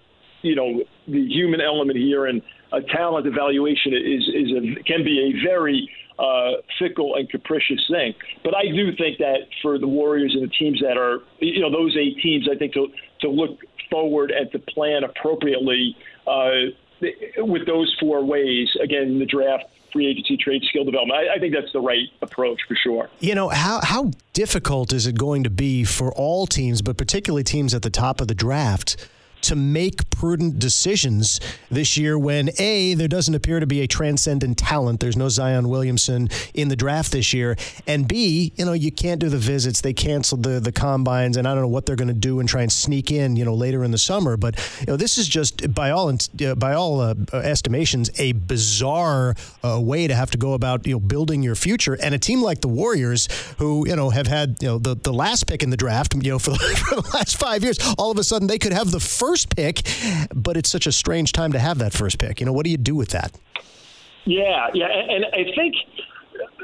you 0.43 0.55
know, 0.55 0.85
the 1.09 1.27
human 1.27 1.61
element 1.61 1.99
here, 1.99 2.27
and 2.27 2.41
a 2.73 2.83
talent 2.83 3.27
evaluation 3.27 3.95
is, 3.95 4.23
is 4.29 4.51
a, 4.53 4.83
can 4.85 5.03
be 5.03 5.35
a 5.35 5.45
very 5.45 5.91
uh, 6.19 6.53
fickle 6.79 7.17
and 7.17 7.29
capricious 7.29 7.85
thing. 7.91 8.15
But 8.43 8.57
I 8.57 8.67
do 8.67 8.95
think 8.97 9.19
that 9.19 9.47
for 9.63 9.79
the 9.79 9.89
Warriors 9.89 10.35
and 10.35 10.43
the 10.43 10.53
teams 10.55 10.81
that 10.81 10.97
are, 10.97 11.21
you 11.39 11.61
know, 11.61 11.71
those 11.71 11.97
eight 11.97 12.19
teams, 12.23 12.49
I 12.51 12.57
think 12.57 12.75
to 12.75 12.89
to 13.21 13.29
look 13.29 13.59
forward 13.91 14.31
and 14.31 14.51
to 14.53 14.59
plan 14.59 15.05
appropriately 15.05 15.97
uh, 16.27 16.73
with 17.39 17.67
those 17.67 17.95
four 18.01 18.25
ways. 18.25 18.69
Again, 18.83 19.19
the 19.19 19.27
draft, 19.27 19.65
free 19.93 20.07
agency, 20.07 20.37
trade, 20.37 20.63
skill 20.69 20.85
development. 20.85 21.19
I, 21.19 21.35
I, 21.35 21.39
think 21.39 21.55
that's 21.55 21.73
the 21.73 21.81
right 21.81 22.09
approach 22.23 22.61
for 22.67 22.77
sure. 22.77 23.09
You 23.21 23.35
know, 23.35 23.49
how 23.49 23.81
how 23.83 24.11
difficult 24.33 24.93
is 24.93 25.07
it 25.07 25.17
going 25.17 25.45
to 25.45 25.51
be 25.51 25.85
for 25.85 26.13
all 26.13 26.47
teams, 26.47 26.83
but 26.83 26.97
particularly 26.97 27.45
teams 27.45 27.75
at 27.75 27.83
the 27.83 27.91
top 27.91 28.21
of 28.21 28.29
the 28.29 28.35
draft? 28.35 29.09
To 29.45 29.57
make 29.57 30.11
prudent 30.11 30.59
decisions 30.59 31.41
this 31.71 31.97
year 31.97 32.19
when 32.19 32.51
A, 32.59 32.95
there 32.95 33.09
doesn't 33.09 33.35
appear 33.35 33.61
to 33.61 33.67
be 33.67 33.81
a 33.83 33.87
transcendent 33.87 34.59
talent. 34.59 35.01
There's 35.01 35.17
no 35.17 35.29
Zion 35.29 35.69
Williamson 35.69 36.29
in 36.55 36.69
the 36.69 36.77
draft 36.77 37.13
this 37.13 37.33
year. 37.33 37.57
And 37.87 38.09
B, 38.09 38.53
you 38.57 38.65
know, 38.65 38.73
you 38.73 38.91
can't 38.91 39.21
do 39.21 39.29
the 39.29 39.39
visits. 39.39 39.81
They 39.81 39.93
canceled 39.93 40.43
the, 40.43 40.61
the 40.61 40.73
combines, 40.73 41.37
and 41.37 41.47
I 41.47 41.53
don't 41.53 41.63
know 41.63 41.69
what 41.69 41.87
they're 41.87 41.97
going 41.97 42.09
to 42.09 42.15
do 42.15 42.41
and 42.41 42.49
try 42.49 42.63
and 42.63 42.73
sneak 42.73 43.11
in, 43.11 43.37
you 43.37 43.45
know, 43.45 43.55
later 43.55 43.85
in 43.85 43.91
the 43.91 43.99
summer. 43.99 44.37
But, 44.37 44.57
you 44.81 44.87
know, 44.87 44.97
this 44.97 45.19
is 45.19 45.29
just, 45.29 45.75
by 45.75 45.91
all, 45.91 46.11
uh, 46.11 46.55
by 46.55 46.75
all 46.75 47.01
uh, 47.01 47.15
estimations, 47.33 48.11
a 48.19 48.33
bizarre 48.33 49.35
uh, 49.63 49.81
way 49.81 50.07
to 50.07 50.15
have 50.15 50.31
to 50.31 50.39
go 50.39 50.55
about, 50.55 50.87
you 50.87 50.95
know, 50.95 51.01
building 51.01 51.43
your 51.43 51.55
future. 51.55 51.99
And 52.03 52.15
a 52.15 52.19
team 52.19 52.41
like 52.41 52.61
the 52.61 52.69
Warriors, 52.69 53.29
who, 53.59 53.87
you 53.87 53.97
know, 53.97 54.11
have 54.11 54.27
had, 54.27 54.57
you 54.61 54.69
know, 54.69 54.79
the, 54.79 54.95
the 54.95 55.13
last 55.13 55.47
pick 55.47 55.63
in 55.63 55.71
the 55.71 55.77
draft, 55.77 56.15
you 56.15 56.31
know, 56.31 56.39
for 56.39 56.51
the, 56.53 56.59
for 56.59 56.95
the 57.03 57.11
last 57.15 57.37
five 57.37 57.63
years, 57.63 57.79
all 57.99 58.11
of 58.11 58.19
a 58.19 58.25
sudden 58.25 58.49
they 58.49 58.59
could 58.59 58.73
have 58.73 58.91
the 58.91 59.01
first 59.01 59.34
first 59.35 59.57
pick, 59.57 59.83
but 60.33 60.57
it's 60.57 60.71
such 60.71 60.87
a 60.87 60.93
strange 60.93 61.33
time 61.33 61.51
to 61.51 61.59
have 61.59 61.79
that 61.79 61.93
first 61.93 62.19
pick. 62.19 62.39
You 62.39 62.47
know, 62.47 62.53
what 62.53 62.65
do 62.65 62.71
you 62.71 62.77
do 62.77 62.95
with 62.95 63.09
that? 63.09 63.33
Yeah, 64.27 64.69
yeah, 64.73 64.87
and 64.87 65.27
I 65.33 65.45
think 65.57 65.75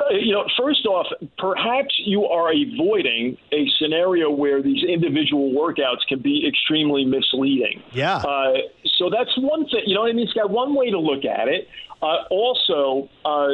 uh, 0.00 0.14
you 0.14 0.32
know, 0.32 0.44
first 0.56 0.86
off, 0.86 1.06
perhaps 1.36 1.94
you 2.04 2.26
are 2.26 2.52
avoiding 2.52 3.36
a 3.52 3.66
scenario 3.76 4.30
where 4.30 4.62
these 4.62 4.84
individual 4.84 5.52
workouts 5.52 6.06
can 6.08 6.20
be 6.20 6.46
extremely 6.46 7.04
misleading. 7.04 7.82
Yeah. 7.92 8.16
Uh, 8.18 8.52
so 8.98 9.10
that's 9.10 9.36
one 9.36 9.64
thing. 9.64 9.82
You 9.86 9.96
know, 9.96 10.06
I 10.06 10.12
mean, 10.12 10.24
it's 10.24 10.32
got 10.32 10.48
one 10.48 10.74
way 10.74 10.90
to 10.90 10.98
look 10.98 11.24
at 11.24 11.48
it. 11.48 11.68
Uh, 12.00 12.22
also, 12.30 13.08
uh, 13.24 13.48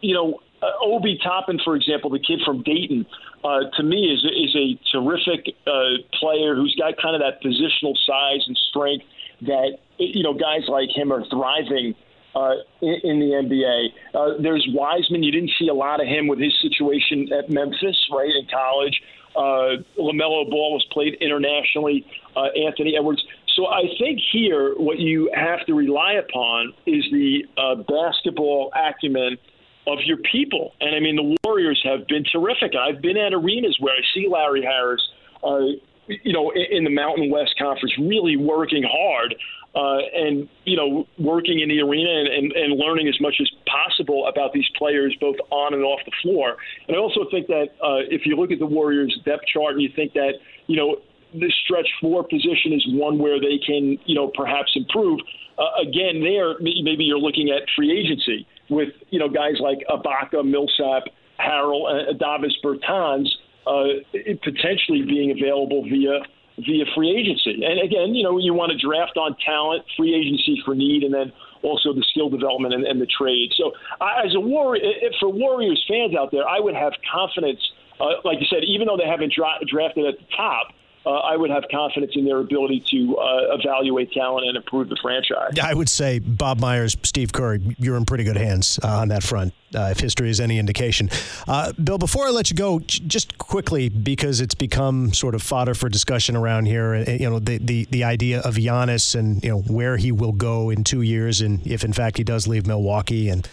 you 0.00 0.14
know, 0.14 0.40
uh, 0.62 0.66
Obi 0.82 1.18
Toppin, 1.22 1.58
for 1.64 1.76
example, 1.76 2.10
the 2.10 2.20
kid 2.20 2.40
from 2.44 2.62
Dayton, 2.62 3.06
uh, 3.44 3.70
to 3.76 3.82
me 3.82 4.06
is 4.06 4.24
is 4.24 4.56
a 4.56 4.78
terrific 4.90 5.54
uh, 5.66 6.00
player 6.18 6.54
who's 6.54 6.74
got 6.78 6.96
kind 7.00 7.14
of 7.14 7.20
that 7.20 7.42
positional 7.42 7.94
size 8.06 8.42
and 8.46 8.56
strength 8.70 9.04
that 9.42 9.78
you 9.98 10.22
know 10.22 10.32
guys 10.32 10.62
like 10.68 10.88
him 10.90 11.12
are 11.12 11.24
thriving 11.28 11.94
uh, 12.34 12.54
in, 12.80 12.96
in 13.04 13.20
the 13.20 13.26
NBA. 13.26 13.88
Uh, 14.14 14.42
there's 14.42 14.66
Wiseman. 14.72 15.22
You 15.22 15.30
didn't 15.30 15.52
see 15.58 15.68
a 15.68 15.74
lot 15.74 16.00
of 16.00 16.06
him 16.06 16.26
with 16.26 16.38
his 16.38 16.54
situation 16.62 17.28
at 17.32 17.50
Memphis, 17.50 18.08
right 18.10 18.30
in 18.30 18.46
college. 18.50 19.00
Uh, 19.36 19.82
Lamelo 19.98 20.48
Ball 20.48 20.72
was 20.72 20.86
played 20.92 21.14
internationally. 21.20 22.06
Uh, 22.36 22.46
Anthony 22.66 22.96
Edwards. 22.96 23.22
So 23.54 23.66
I 23.66 23.82
think 23.98 24.20
here 24.32 24.74
what 24.76 24.98
you 24.98 25.30
have 25.34 25.64
to 25.66 25.74
rely 25.74 26.14
upon 26.14 26.72
is 26.86 27.04
the 27.12 27.44
uh, 27.56 27.76
basketball 27.76 28.72
acumen 28.74 29.38
of 29.86 29.98
your 30.04 30.18
people. 30.30 30.72
And 30.80 30.94
I 30.94 31.00
mean, 31.00 31.16
the 31.16 31.36
Warriors 31.44 31.80
have 31.84 32.06
been 32.06 32.24
terrific. 32.24 32.72
I've 32.74 33.02
been 33.02 33.16
at 33.16 33.34
arenas 33.34 33.76
where 33.80 33.94
I 33.94 34.00
see 34.14 34.28
Larry 34.28 34.62
Harris, 34.62 35.02
uh, 35.42 35.76
you 36.06 36.32
know, 36.32 36.52
in, 36.52 36.84
the 36.84 36.90
Mountain 36.90 37.30
West 37.30 37.54
Conference, 37.58 37.94
really 37.98 38.36
working 38.36 38.82
hard. 38.82 39.34
Uh, 39.74 39.98
and 40.14 40.48
you 40.62 40.76
know, 40.76 41.04
working 41.18 41.58
in 41.58 41.68
the 41.68 41.80
arena 41.80 42.08
and, 42.08 42.28
and, 42.28 42.52
and 42.52 42.78
learning 42.78 43.08
as 43.08 43.20
much 43.20 43.34
as 43.40 43.50
possible 43.66 44.28
about 44.28 44.52
these 44.52 44.68
players, 44.78 45.12
both 45.20 45.34
on 45.50 45.74
and 45.74 45.82
off 45.82 45.98
the 46.04 46.12
floor. 46.22 46.56
And 46.86 46.96
I 46.96 47.00
also 47.00 47.22
think 47.28 47.48
that 47.48 47.70
uh, 47.82 48.06
if 48.08 48.24
you 48.24 48.36
look 48.36 48.52
at 48.52 48.60
the 48.60 48.66
Warriors' 48.66 49.18
depth 49.24 49.42
chart 49.52 49.72
and 49.72 49.82
you 49.82 49.90
think 49.96 50.12
that 50.12 50.34
you 50.68 50.76
know 50.76 50.98
the 51.34 51.52
stretch 51.64 51.88
four 52.00 52.22
position 52.22 52.72
is 52.72 52.86
one 52.86 53.18
where 53.18 53.40
they 53.40 53.58
can, 53.66 53.98
you 54.06 54.14
know, 54.14 54.30
perhaps 54.32 54.70
improve. 54.76 55.18
Uh, 55.58 55.82
again, 55.82 56.22
there 56.22 56.54
maybe 56.60 57.02
you're 57.02 57.18
looking 57.18 57.50
at 57.50 57.68
free 57.74 57.90
agency 57.90 58.46
with 58.68 58.90
you 59.10 59.18
know 59.18 59.28
guys 59.28 59.54
like 59.60 59.78
Ibaka, 59.88 60.44
Millsap, 60.44 61.04
Harrell, 61.40 61.88
uh, 61.88 62.12
Davis 62.12 62.56
Bertans 62.64 63.28
uh, 63.66 64.00
potentially 64.42 65.02
being 65.02 65.30
available 65.30 65.82
via 65.84 66.20
via 66.58 66.84
free 66.94 67.10
agency. 67.10 67.64
And 67.64 67.80
again, 67.82 68.14
you 68.14 68.22
know, 68.22 68.38
you 68.38 68.54
want 68.54 68.70
to 68.70 68.78
draft 68.78 69.16
on 69.16 69.34
talent, 69.44 69.84
free 69.96 70.14
agency 70.14 70.62
for 70.64 70.74
need, 70.74 71.02
and 71.02 71.12
then 71.12 71.32
also 71.62 71.92
the 71.92 72.04
skill 72.10 72.28
development 72.28 72.74
and, 72.74 72.86
and 72.86 73.00
the 73.00 73.06
trade. 73.06 73.50
So, 73.56 73.72
uh, 74.00 74.22
as 74.24 74.34
a 74.36 74.40
warrior, 74.40 74.84
for 75.18 75.28
Warriors 75.28 75.84
fans 75.88 76.14
out 76.14 76.30
there, 76.30 76.46
I 76.46 76.60
would 76.60 76.74
have 76.74 76.92
confidence 77.10 77.60
uh, 78.00 78.18
like 78.24 78.40
you 78.40 78.46
said, 78.50 78.64
even 78.66 78.86
though 78.86 78.96
they 78.96 79.08
haven't 79.08 79.32
dra- 79.32 79.62
drafted 79.66 80.06
at 80.06 80.18
the 80.18 80.26
top, 80.36 80.74
uh, 81.06 81.10
I 81.10 81.36
would 81.36 81.50
have 81.50 81.64
confidence 81.70 82.12
in 82.14 82.24
their 82.24 82.38
ability 82.38 82.84
to 82.90 83.16
uh, 83.16 83.56
evaluate 83.58 84.12
talent 84.12 84.46
and 84.46 84.56
improve 84.56 84.88
the 84.88 84.98
franchise. 85.00 85.58
I 85.62 85.74
would 85.74 85.88
say 85.88 86.18
Bob 86.18 86.60
Myers, 86.60 86.96
Steve 87.02 87.32
Kerr, 87.32 87.56
you're 87.78 87.96
in 87.96 88.04
pretty 88.04 88.24
good 88.24 88.36
hands 88.36 88.78
uh, 88.82 88.88
on 88.88 89.08
that 89.08 89.22
front 89.22 89.52
uh, 89.74 89.88
if 89.90 90.00
history 90.00 90.30
is 90.30 90.40
any 90.40 90.58
indication. 90.58 91.10
Uh, 91.48 91.72
Bill, 91.72 91.98
before 91.98 92.26
I 92.26 92.30
let 92.30 92.50
you 92.50 92.56
go, 92.56 92.78
j- 92.80 93.02
just 93.06 93.38
quickly 93.38 93.88
because 93.88 94.40
it's 94.40 94.54
become 94.54 95.12
sort 95.12 95.34
of 95.34 95.42
fodder 95.42 95.74
for 95.74 95.88
discussion 95.88 96.36
around 96.36 96.66
here. 96.66 96.94
uh, 96.94 97.10
You 97.10 97.30
know, 97.30 97.38
the 97.38 97.58
the, 97.58 97.86
the 97.90 98.04
idea 98.04 98.40
of 98.40 98.54
Giannis 98.56 99.14
and 99.14 99.42
you 99.44 99.50
know 99.50 99.60
where 99.60 99.96
he 99.96 100.12
will 100.12 100.32
go 100.32 100.70
in 100.70 100.84
two 100.84 101.02
years, 101.02 101.40
and 101.40 101.66
if 101.66 101.84
in 101.84 101.92
fact 101.92 102.18
he 102.18 102.24
does 102.24 102.46
leave 102.46 102.66
Milwaukee. 102.66 103.28
And 103.28 103.48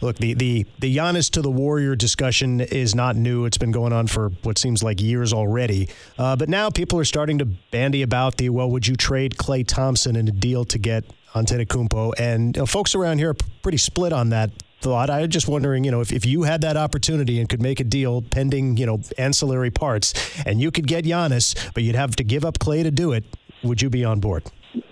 look, 0.00 0.16
the 0.16 0.34
the 0.34 0.66
the 0.78 0.96
Giannis 0.96 1.30
to 1.32 1.42
the 1.42 1.50
Warrior 1.50 1.96
discussion 1.96 2.60
is 2.60 2.94
not 2.94 3.16
new. 3.16 3.44
It's 3.44 3.58
been 3.58 3.72
going 3.72 3.92
on 3.92 4.06
for 4.06 4.30
what 4.42 4.58
seems 4.58 4.82
like 4.82 5.00
years 5.00 5.32
already. 5.32 5.88
Uh, 6.18 6.36
but 6.36 6.48
now 6.48 6.70
people 6.70 6.98
are 6.98 7.04
starting 7.04 7.38
to 7.38 7.44
bandy 7.70 8.02
about 8.02 8.36
the 8.36 8.48
well, 8.50 8.70
would 8.70 8.86
you 8.86 8.96
trade 8.96 9.36
Klay 9.36 9.66
Thompson 9.66 10.16
in 10.16 10.28
a 10.28 10.32
deal 10.32 10.64
to 10.66 10.78
get 10.78 11.04
Antetokounmpo? 11.34 12.12
And 12.18 12.56
you 12.56 12.62
know, 12.62 12.66
folks 12.66 12.94
around 12.94 13.18
here 13.18 13.30
are 13.30 13.36
pretty 13.62 13.78
split 13.78 14.12
on 14.12 14.30
that 14.30 14.50
thought. 14.86 15.10
I 15.10 15.22
was 15.22 15.30
just 15.30 15.48
wondering, 15.48 15.82
you 15.82 15.90
know, 15.90 16.00
if, 16.00 16.12
if 16.12 16.24
you 16.24 16.44
had 16.44 16.60
that 16.60 16.76
opportunity 16.76 17.40
and 17.40 17.48
could 17.48 17.60
make 17.60 17.80
a 17.80 17.84
deal 17.84 18.22
pending, 18.22 18.76
you 18.76 18.86
know, 18.86 19.00
ancillary 19.18 19.72
parts, 19.72 20.14
and 20.46 20.60
you 20.60 20.70
could 20.70 20.86
get 20.86 21.04
Giannis, 21.04 21.56
but 21.74 21.82
you'd 21.82 21.96
have 21.96 22.14
to 22.14 22.22
give 22.22 22.44
up 22.44 22.60
Klay 22.60 22.84
to 22.84 22.92
do 22.92 23.10
it, 23.10 23.24
would 23.64 23.82
you 23.82 23.90
be 23.90 24.04
on 24.04 24.20
board? 24.20 24.44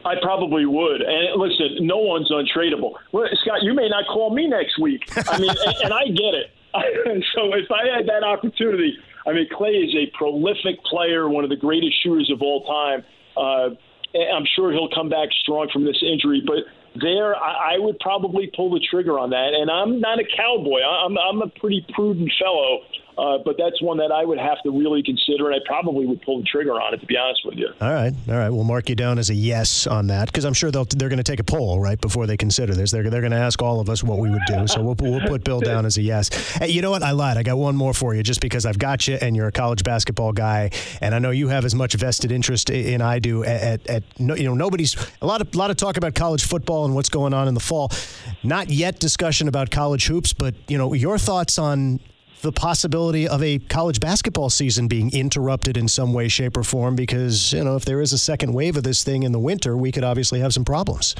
I 0.04 0.14
probably 0.20 0.66
would. 0.66 1.00
And 1.00 1.40
listen, 1.40 1.86
no 1.86 1.98
one's 1.98 2.28
untradeable. 2.28 2.94
Well, 3.12 3.28
Scott, 3.44 3.62
you 3.62 3.72
may 3.72 3.88
not 3.88 4.06
call 4.12 4.34
me 4.34 4.48
next 4.48 4.80
week. 4.80 5.02
I 5.28 5.38
mean, 5.38 5.50
and, 5.50 5.76
and 5.84 5.92
I 5.92 6.06
get 6.06 6.34
it. 6.34 6.50
so 7.36 7.54
if 7.54 7.70
I 7.70 7.96
had 7.96 8.08
that 8.08 8.24
opportunity, 8.24 8.98
I 9.28 9.32
mean, 9.32 9.46
Klay 9.48 9.86
is 9.86 9.94
a 9.94 10.10
prolific 10.18 10.82
player, 10.90 11.28
one 11.28 11.44
of 11.44 11.50
the 11.50 11.56
greatest 11.56 12.02
shooters 12.02 12.32
of 12.32 12.42
all 12.42 12.64
time. 12.64 13.04
Uh, 13.36 13.76
I'm 14.18 14.44
sure 14.56 14.72
he'll 14.72 14.90
come 14.92 15.08
back 15.08 15.28
strong 15.42 15.68
from 15.72 15.84
this 15.84 16.02
injury, 16.02 16.42
but 16.44 16.64
there, 17.00 17.34
I, 17.36 17.74
I 17.74 17.78
would 17.78 17.98
probably 17.98 18.50
pull 18.54 18.70
the 18.70 18.80
trigger 18.90 19.18
on 19.18 19.30
that. 19.30 19.52
And 19.54 19.70
I'm 19.70 20.00
not 20.00 20.18
a 20.18 20.24
cowboy. 20.36 20.80
I'm, 20.80 21.16
I'm 21.18 21.42
a 21.42 21.48
pretty 21.48 21.86
prudent 21.94 22.30
fellow. 22.40 22.80
Uh, 23.16 23.38
but 23.44 23.56
that's 23.56 23.80
one 23.80 23.98
that 23.98 24.10
I 24.10 24.24
would 24.24 24.38
have 24.38 24.60
to 24.62 24.70
really 24.70 25.02
consider, 25.02 25.50
and 25.50 25.54
I 25.54 25.64
probably 25.66 26.06
would 26.06 26.20
pull 26.22 26.38
the 26.38 26.44
trigger 26.44 26.72
on 26.72 26.94
it, 26.94 27.00
to 27.00 27.06
be 27.06 27.16
honest 27.16 27.42
with 27.44 27.56
you. 27.56 27.68
All 27.80 27.92
right, 27.92 28.12
all 28.28 28.34
right. 28.34 28.50
We'll 28.50 28.64
mark 28.64 28.88
you 28.88 28.94
down 28.94 29.18
as 29.18 29.30
a 29.30 29.34
yes 29.34 29.86
on 29.86 30.08
that 30.08 30.26
because 30.26 30.44
I'm 30.44 30.54
sure 30.54 30.70
they'll, 30.70 30.84
they're 30.84 31.08
going 31.08 31.18
to 31.18 31.24
take 31.24 31.40
a 31.40 31.44
poll 31.44 31.80
right 31.80 32.00
before 32.00 32.26
they 32.26 32.36
consider 32.36 32.74
this. 32.74 32.90
They're, 32.90 33.08
they're 33.10 33.20
going 33.20 33.32
to 33.32 33.38
ask 33.38 33.62
all 33.62 33.80
of 33.80 33.88
us 33.88 34.02
what 34.02 34.18
we 34.18 34.30
would 34.30 34.44
do, 34.46 34.66
so 34.66 34.82
we'll, 34.82 34.96
we'll 35.00 35.26
put 35.28 35.44
Bill 35.44 35.60
down 35.60 35.86
as 35.86 35.96
a 35.96 36.02
yes. 36.02 36.28
Hey, 36.54 36.70
you 36.70 36.82
know 36.82 36.90
what? 36.90 37.02
I 37.02 37.12
lied. 37.12 37.36
I 37.36 37.42
got 37.42 37.56
one 37.56 37.76
more 37.76 37.94
for 37.94 38.14
you 38.14 38.22
just 38.22 38.40
because 38.40 38.66
I've 38.66 38.78
got 38.78 39.06
you 39.06 39.16
and 39.20 39.36
you're 39.36 39.48
a 39.48 39.52
college 39.52 39.84
basketball 39.84 40.32
guy, 40.32 40.70
and 41.00 41.14
I 41.14 41.18
know 41.18 41.30
you 41.30 41.48
have 41.48 41.64
as 41.64 41.74
much 41.74 41.94
vested 41.94 42.32
interest 42.32 42.70
in 42.70 43.00
I 43.00 43.18
do. 43.18 43.44
At, 43.44 43.86
at, 43.86 44.02
you 44.18 44.44
know, 44.44 44.54
nobody's 44.54 44.96
a 45.22 45.26
lot 45.26 45.40
of 45.40 45.54
lot 45.54 45.70
of 45.70 45.76
talk 45.76 45.96
about 45.96 46.14
college 46.14 46.44
football 46.44 46.84
and 46.84 46.94
what's 46.94 47.08
going 47.08 47.34
on 47.34 47.48
in 47.48 47.54
the 47.54 47.60
fall. 47.60 47.90
Not 48.42 48.70
yet 48.70 48.98
discussion 48.98 49.48
about 49.48 49.70
college 49.70 50.06
hoops, 50.06 50.32
but 50.32 50.54
you 50.68 50.78
know, 50.78 50.92
your 50.94 51.18
thoughts 51.18 51.58
on 51.58 52.00
the 52.42 52.52
possibility 52.52 53.26
of 53.26 53.42
a 53.42 53.58
college 53.58 54.00
basketball 54.00 54.50
season 54.50 54.88
being 54.88 55.10
interrupted 55.12 55.76
in 55.76 55.88
some 55.88 56.12
way, 56.12 56.28
shape, 56.28 56.56
or 56.56 56.62
form 56.62 56.94
because, 56.94 57.52
you 57.52 57.64
know, 57.64 57.76
if 57.76 57.84
there 57.84 58.00
is 58.00 58.12
a 58.12 58.18
second 58.18 58.52
wave 58.52 58.76
of 58.76 58.82
this 58.82 59.02
thing 59.02 59.22
in 59.22 59.32
the 59.32 59.38
winter, 59.38 59.76
we 59.76 59.90
could 59.90 60.04
obviously 60.04 60.40
have 60.40 60.52
some 60.52 60.64
problems. 60.64 61.14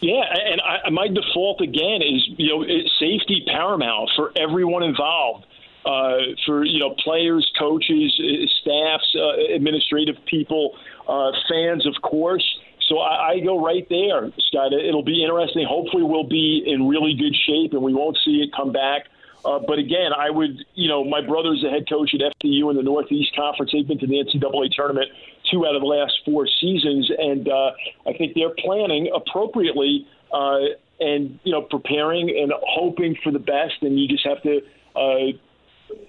Yeah, 0.00 0.20
and 0.20 0.60
I, 0.60 0.90
my 0.90 1.08
default 1.08 1.62
again 1.62 2.02
is 2.02 2.28
you 2.36 2.48
know 2.48 2.62
safety 3.00 3.42
paramount 3.46 4.10
for 4.14 4.32
everyone 4.36 4.82
involved, 4.82 5.46
uh, 5.86 6.18
for 6.44 6.62
you 6.62 6.78
know 6.78 6.94
players, 7.02 7.50
coaches, 7.58 8.12
staffs, 8.60 9.16
uh, 9.16 9.54
administrative 9.54 10.16
people, 10.26 10.76
uh, 11.08 11.30
fans, 11.48 11.86
of 11.86 11.94
course. 12.02 12.44
So 12.88 12.98
I, 12.98 13.30
I 13.30 13.40
go 13.40 13.64
right 13.64 13.86
there, 13.88 14.30
Scott. 14.48 14.74
It'll 14.74 15.04
be 15.04 15.22
interesting. 15.22 15.64
Hopefully, 15.66 16.02
we'll 16.02 16.28
be 16.28 16.62
in 16.66 16.86
really 16.86 17.14
good 17.14 17.34
shape 17.46 17.72
and 17.72 17.82
we 17.82 17.94
won't 17.94 18.18
see 18.26 18.42
it 18.42 18.50
come 18.54 18.72
back. 18.72 19.06
Uh, 19.44 19.58
but 19.66 19.78
again, 19.78 20.12
I 20.16 20.30
would, 20.30 20.64
you 20.74 20.88
know, 20.88 21.04
my 21.04 21.20
brother's 21.20 21.62
the 21.62 21.70
head 21.70 21.88
coach 21.88 22.14
at 22.14 22.20
FDU 22.20 22.70
in 22.70 22.76
the 22.76 22.82
Northeast 22.82 23.36
Conference. 23.36 23.72
They've 23.72 23.86
been 23.86 23.98
to 23.98 24.06
the 24.06 24.24
NCAA 24.24 24.72
tournament 24.72 25.10
two 25.50 25.66
out 25.66 25.74
of 25.74 25.82
the 25.82 25.86
last 25.86 26.20
four 26.24 26.46
seasons, 26.46 27.10
and 27.16 27.48
uh, 27.48 27.72
I 28.06 28.14
think 28.14 28.34
they're 28.34 28.54
planning 28.58 29.10
appropriately 29.14 30.06
uh, 30.32 30.58
and 31.00 31.38
you 31.44 31.52
know 31.52 31.62
preparing 31.62 32.30
and 32.30 32.52
hoping 32.66 33.16
for 33.22 33.30
the 33.30 33.38
best. 33.38 33.82
And 33.82 34.00
you 34.00 34.08
just 34.08 34.26
have 34.26 34.42
to, 34.42 34.62
uh, 34.96 35.36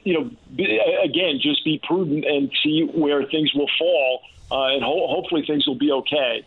you 0.03 0.13
know, 0.13 0.31
be, 0.55 0.79
again, 1.03 1.39
just 1.41 1.65
be 1.65 1.81
prudent 1.85 2.25
and 2.25 2.51
see 2.63 2.87
where 2.93 3.25
things 3.25 3.53
will 3.53 3.69
fall, 3.77 4.21
uh, 4.51 4.75
and 4.75 4.83
ho- 4.83 5.07
hopefully 5.07 5.43
things 5.45 5.67
will 5.67 5.77
be 5.77 5.91
okay. 5.91 6.45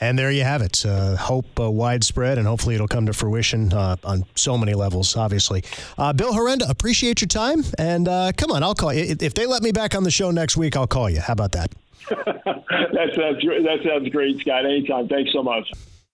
And 0.00 0.18
there 0.18 0.30
you 0.30 0.44
have 0.44 0.62
it. 0.62 0.84
Uh, 0.84 1.16
hope 1.16 1.60
uh, 1.60 1.70
widespread, 1.70 2.38
and 2.38 2.46
hopefully 2.46 2.74
it'll 2.74 2.88
come 2.88 3.06
to 3.06 3.12
fruition 3.12 3.72
uh, 3.72 3.96
on 4.04 4.24
so 4.34 4.56
many 4.56 4.74
levels, 4.74 5.16
obviously. 5.16 5.62
Uh, 5.98 6.12
Bill 6.12 6.32
Herenda, 6.32 6.68
appreciate 6.70 7.20
your 7.20 7.28
time. 7.28 7.62
And 7.78 8.08
uh, 8.08 8.32
come 8.36 8.50
on, 8.50 8.62
I'll 8.62 8.74
call 8.74 8.94
you. 8.94 9.16
If 9.20 9.34
they 9.34 9.46
let 9.46 9.62
me 9.62 9.72
back 9.72 9.94
on 9.94 10.04
the 10.04 10.10
show 10.10 10.30
next 10.30 10.56
week, 10.56 10.76
I'll 10.76 10.86
call 10.86 11.10
you. 11.10 11.20
How 11.20 11.34
about 11.34 11.52
that? 11.52 11.74
that, 12.08 13.10
sounds, 13.14 13.42
that 13.44 13.80
sounds 13.86 14.08
great, 14.08 14.38
Scott. 14.40 14.64
Anytime. 14.64 15.08
Thanks 15.08 15.32
so 15.32 15.42
much. 15.42 15.70